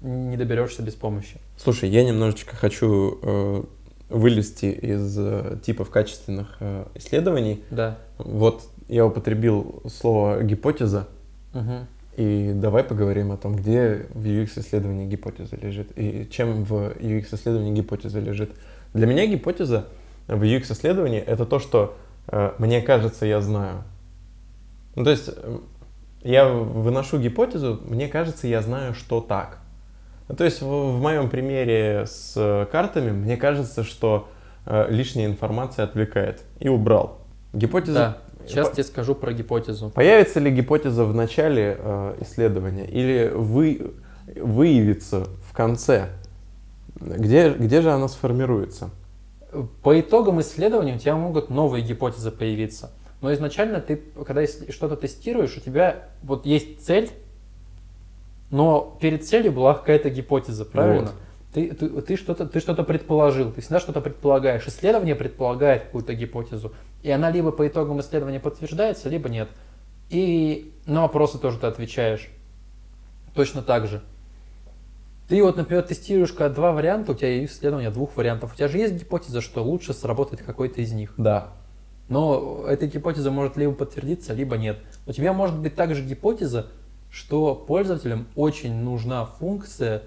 [0.01, 1.37] не доберешься без помощи.
[1.57, 3.63] Слушай, я немножечко хочу э,
[4.09, 7.63] вылезти из э, типов качественных э, исследований.
[7.71, 7.97] Да.
[8.17, 11.07] Вот я употребил слово гипотеза,
[11.53, 11.87] Мгм.
[12.17, 18.19] И давай поговорим о том, где в UX-исследовании гипотеза лежит, и чем в UX-исследовании гипотеза
[18.19, 18.51] лежит.
[18.93, 19.87] Для меня гипотеза
[20.27, 21.97] в UX-исследовании— это то, что
[22.27, 23.83] э, мне кажется, я знаю.
[24.95, 25.57] Ну, то есть э,
[26.23, 29.59] я выношу гипотезу, мне кажется, я знаю, что так.
[30.27, 34.29] Ну, то есть в, в моем примере с э, картами, мне кажется, что
[34.65, 36.43] э, лишняя информация отвлекает.
[36.59, 37.19] И убрал.
[37.53, 37.93] Гипотеза...
[37.93, 38.17] Да.
[38.47, 39.89] Сейчас тебе скажу про гипотезу.
[39.89, 43.93] Появится ли гипотеза в начале э, исследования или вы,
[44.35, 46.09] выявится в конце?
[46.99, 48.89] Где, где же она сформируется?
[49.83, 52.91] По итогам исследования у тебя могут новые гипотезы появиться.
[53.21, 57.09] Но изначально ты, когда что-то тестируешь, у тебя вот есть цель,
[58.51, 61.07] но перед целью была какая-то гипотеза, правильно?
[61.07, 61.13] Вот.
[61.53, 64.67] Ты, ты, ты что-то, ты что-то предположил, ты всегда что-то предполагаешь.
[64.67, 66.73] Исследование предполагает какую-то гипотезу,
[67.05, 69.47] и она либо по итогам исследования подтверждается, либо нет.
[70.09, 72.31] И на вопросы тоже ты отвечаешь.
[73.35, 74.01] Точно так же.
[75.27, 78.53] Ты вот, например, тестируешь когда два варианта, у тебя есть исследование двух вариантов.
[78.53, 81.13] У тебя же есть гипотеза, что лучше сработает какой-то из них.
[81.15, 81.49] Да.
[82.09, 84.79] Но эта гипотеза может либо подтвердиться, либо нет.
[85.05, 86.71] У тебя может быть также гипотеза,
[87.11, 90.01] что пользователям очень нужна функция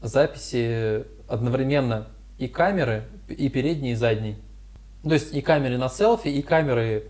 [0.00, 2.06] записи одновременно
[2.38, 4.36] и камеры, и передней, и задней.
[5.04, 7.04] То есть и камеры на селфи, и камеры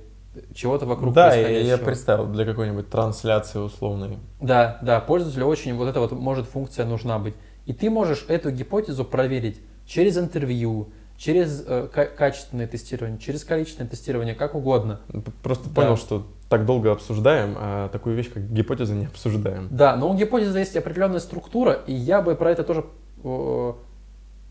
[0.55, 1.85] чего-то вокруг да, я, я происходящего.
[1.85, 4.19] представил для какой-нибудь трансляции условной.
[4.41, 7.35] Да, да, пользователю очень вот эта вот может функция нужна быть.
[7.67, 13.89] И ты можешь эту гипотезу проверить через интервью, через э, ка- качественное тестирование, через количественное
[13.89, 15.01] тестирование, как угодно.
[15.13, 15.75] П- Просто Да.
[15.83, 19.69] понял, что так долго обсуждаем, а такую вещь, как гипотеза, не обсуждаем.
[19.71, 22.85] Да, но у гипотезы есть определенная структура, и я бы про это тоже
[23.23, 23.73] э,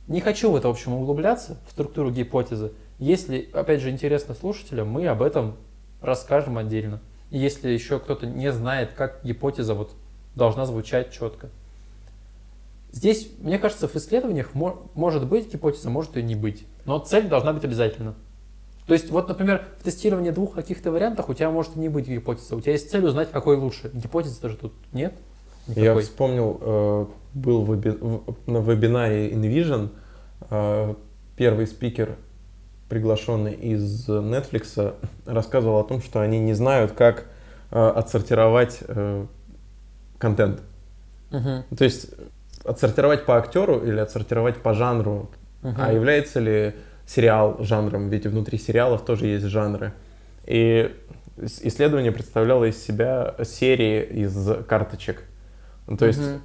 [0.08, 2.72] не хочу в это, в общем, углубляться, в структуру гипотезы.
[3.04, 5.56] Если, опять же, интересно слушателям, мы об этом
[6.02, 7.02] расскажем отдельно.
[7.32, 9.92] И если еще кто-то не знает, как гипотеза вот
[10.36, 11.50] должна звучать четко.
[12.94, 16.66] Здесь, мне кажется, в исследованиях мо- может быть гипотеза, может и не быть.
[16.86, 18.16] Но цель должна быть обязательно.
[18.88, 22.56] То есть, вот, например, в тестировании двух каких-то вариантов у тебя может не быть гипотезы.
[22.56, 23.92] У тебя есть цель узнать, какой лучше.
[23.94, 25.14] Гипотезы тоже тут нет.
[25.68, 26.04] Я никакой.
[26.04, 29.90] вспомнил, э, был на вебинаре InVision
[30.50, 30.96] э,
[31.36, 32.16] первый спикер,
[32.94, 34.94] приглашенный из Netflix,
[35.26, 37.26] рассказывал о том, что они не знают, как
[37.72, 39.26] э, отсортировать э,
[40.20, 40.62] контент.
[41.32, 41.64] Мгм.
[41.76, 42.12] То есть
[42.64, 45.32] отсортировать по актеру или отсортировать по жанру.
[45.64, 45.76] Мгм.
[45.80, 46.76] А является ли
[47.08, 48.10] сериал жанром?
[48.10, 49.94] Ведь внутри сериалов тоже есть жанры.
[50.46, 50.94] И
[51.38, 55.24] ис- исследование представляло из себя серии из карточек.
[55.98, 56.42] То есть, Мгм.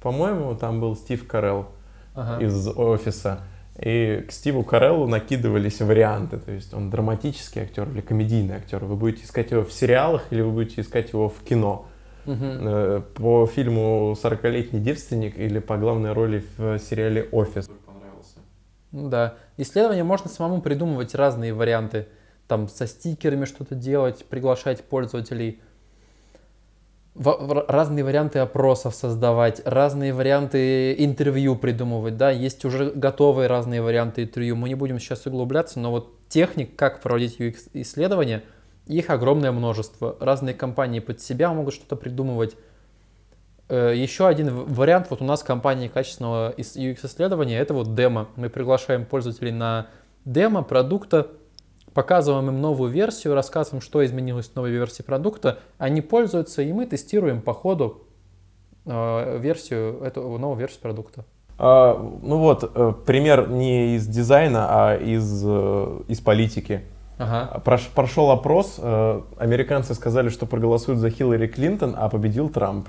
[0.00, 1.66] по-моему, там был Стив Карелл
[2.14, 2.44] Ага.
[2.44, 3.40] из офиса.
[3.78, 6.38] И к Стиву Кареллу накидывались варианты.
[6.38, 8.84] То есть он драматический актер или комедийный актер.
[8.84, 11.86] Вы будете искать его в сериалах или вы будете искать его в кино.
[12.26, 17.68] Э, По фильму «40-летний девственник» или по главной роли в сериале «Офис».
[18.92, 19.34] Ну да.
[19.56, 22.06] Исследование можно самому придумывать разные варианты.
[22.46, 25.60] Там со стикерами что-то делать, приглашать пользователей.
[27.16, 34.56] Разные варианты опросов создавать, разные варианты интервью придумывать, да, есть уже готовые разные варианты интервью,
[34.56, 38.42] мы не будем сейчас углубляться, но вот техник, как проводить UX-исследования,
[38.88, 40.16] их огромное множество.
[40.18, 42.56] Разные компании под себя могут что-то придумывать.
[43.68, 48.28] Э, Еще один вариант, вот у нас компания качественного ис- UX-исследования, это вот демо.
[48.34, 49.86] Мы приглашаем пользователей на
[50.24, 51.28] демо продукта,
[51.94, 56.86] показываем им новую версию, рассказываем, что изменилось в новой версии продукта, они пользуются, и мы
[56.86, 58.02] тестируем по ходу
[58.84, 61.24] э, версию, эту новую версию продукта.
[61.56, 66.82] А, ну вот, э, пример не из дизайна, а из, э, из политики.
[67.16, 67.62] Ага.
[67.64, 72.88] Прош- прошел опрос, американцы сказали, что проголосуют за Хиллари Клинтон, а победил Трамп.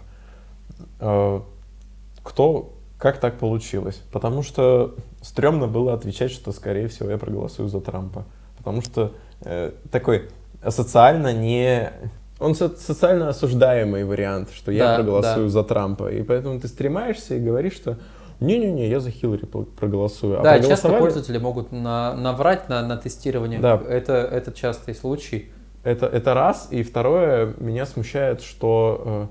[0.97, 4.01] Кто, как так получилось?
[4.11, 8.25] Потому что стрёмно было отвечать, что, скорее всего, я проголосую за Трампа.
[8.65, 9.11] Потому что
[9.41, 10.29] э, такой
[10.67, 11.91] социально не...
[12.39, 15.49] Он со- социально осуждаемый вариант, что я Да, проголосую да.
[15.49, 16.11] за Трампа.
[16.11, 17.97] И поэтому ты стремаешься и говоришь, что
[18.39, 20.39] не-не-не, я за Хиллари проголосую.
[20.39, 20.99] А да, часто проголосовали?
[20.99, 23.59] пользователи могут на, наврать на, на тестировании.
[23.59, 23.79] Да.
[23.87, 25.51] Это, это частый случай.
[25.83, 26.67] Это, это раз.
[26.71, 29.29] И второе, меня смущает, что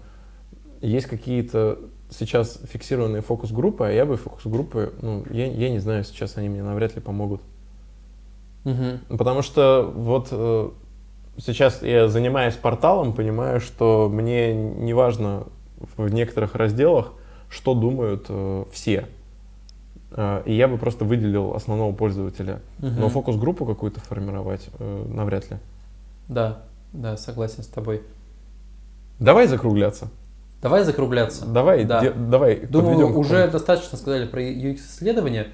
[0.81, 1.81] э, есть какие-то
[2.11, 6.63] сейчас фиксированные фокус-группы, а я бы фокус-группы, ну, я, я не знаю, сейчас они мне
[6.63, 7.41] навряд ли помогут.
[8.65, 9.01] Мгм.
[9.17, 10.71] Потому что вот э,
[11.39, 15.45] сейчас я занимаюсь порталом, понимаю, что мне не важно
[15.97, 17.13] в некоторых разделах,
[17.51, 19.07] что думают э, все.
[20.13, 22.61] Э, и я бы просто выделил основного пользователя.
[22.79, 23.01] Мгм.
[23.01, 25.59] Но фокус-группу какую-то формировать э, навряд ли.
[26.29, 26.63] Да,
[26.93, 28.03] да, согласен с тобой.
[29.19, 30.09] Давай закругляться.
[30.63, 31.45] Давай закругляться.
[31.45, 32.01] Давай, Да.
[32.01, 32.57] де- давай.
[32.67, 35.49] Думаю, уже достаточно сказали про UX-исследования.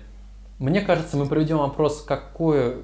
[0.61, 2.77] Мне кажется, мы проведем опрос, какое,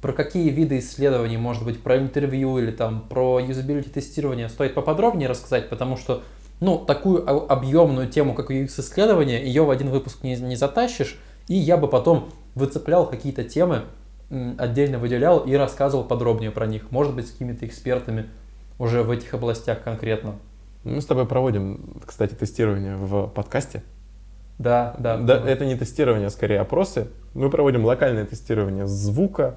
[0.00, 5.28] про какие виды исследований, может быть, про интервью или там про юзабилити тестирование стоит поподробнее
[5.28, 6.22] рассказать, потому что,
[6.60, 11.76] ну, такую объемную тему, как UX-исследование, ее в один выпуск не, не затащишь, и я
[11.76, 13.82] бы потом выцеплял какие-то темы,
[14.58, 18.26] отдельно выделял и рассказывал подробнее про них, может быть, с какими-то экспертами
[18.78, 20.36] уже в этих областях конкретно.
[20.84, 23.82] Мы с тобой проводим, кстати, тестирование в подкасте.
[24.58, 25.18] Да, да.
[25.18, 27.08] Да, это не тестирование, а скорее опросы.
[27.34, 29.56] Мы проводим локальное тестирование звука,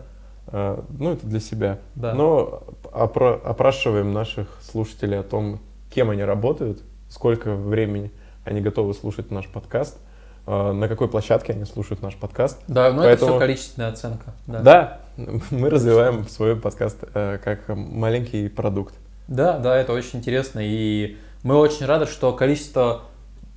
[0.52, 1.80] ну, это для себя.
[1.96, 2.14] Да.
[2.14, 8.12] Но опро- опрашиваем наших слушателей о том, кем они работают, сколько времени
[8.44, 9.98] они готовы слушать наш подкаст,
[10.46, 12.60] э, на какой площадке они слушают наш подкаст.
[12.68, 14.34] Да, но это Поэтому- все количественная оценка.
[14.48, 14.60] Да.
[14.60, 15.00] Да,
[15.50, 18.96] мы развиваем свой подкаст э, как маленький продукт.
[19.28, 20.60] да, да, это очень интересно.
[20.62, 23.02] И мы очень рады, что количество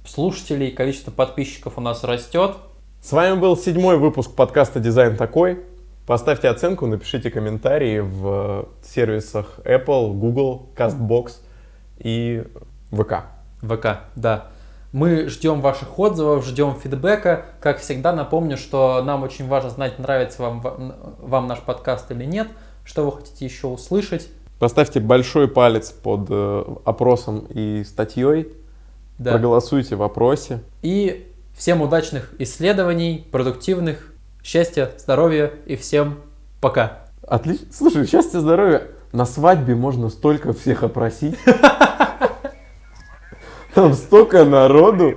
[0.07, 2.57] слушателей, количество подписчиков у нас растет.
[3.03, 5.61] С вами был седьмой выпуск подкаста «Дизайн такой».
[6.07, 11.33] Поставьте оценку, напишите комментарии в сервисах Apple, Google, CastBox
[11.99, 12.45] и
[12.93, 13.25] ВК.
[13.61, 14.49] ВК, да.
[14.93, 17.47] Мы ждем ваших отзывов, ждем фидбэка.
[17.61, 20.63] Как всегда, напомню, что нам очень важно знать, нравится вам,
[21.19, 22.49] вам наш подкаст или нет,
[22.85, 24.29] что вы хотите еще услышать.
[24.61, 28.55] Поставьте большой палец под э, опросом и статьей.
[29.19, 29.33] Да.
[29.33, 30.61] Проголосуйте в опросе.
[30.83, 34.13] И всем удачных исследований, продуктивных,
[34.47, 36.21] счастья, здоровья и всем
[36.61, 37.01] пока.
[37.27, 37.67] Отлично.
[37.73, 38.85] Слушай, счастья, здоровья.
[39.11, 41.37] На свадьбе можно столько всех опросить.
[43.75, 45.17] Там столько народу.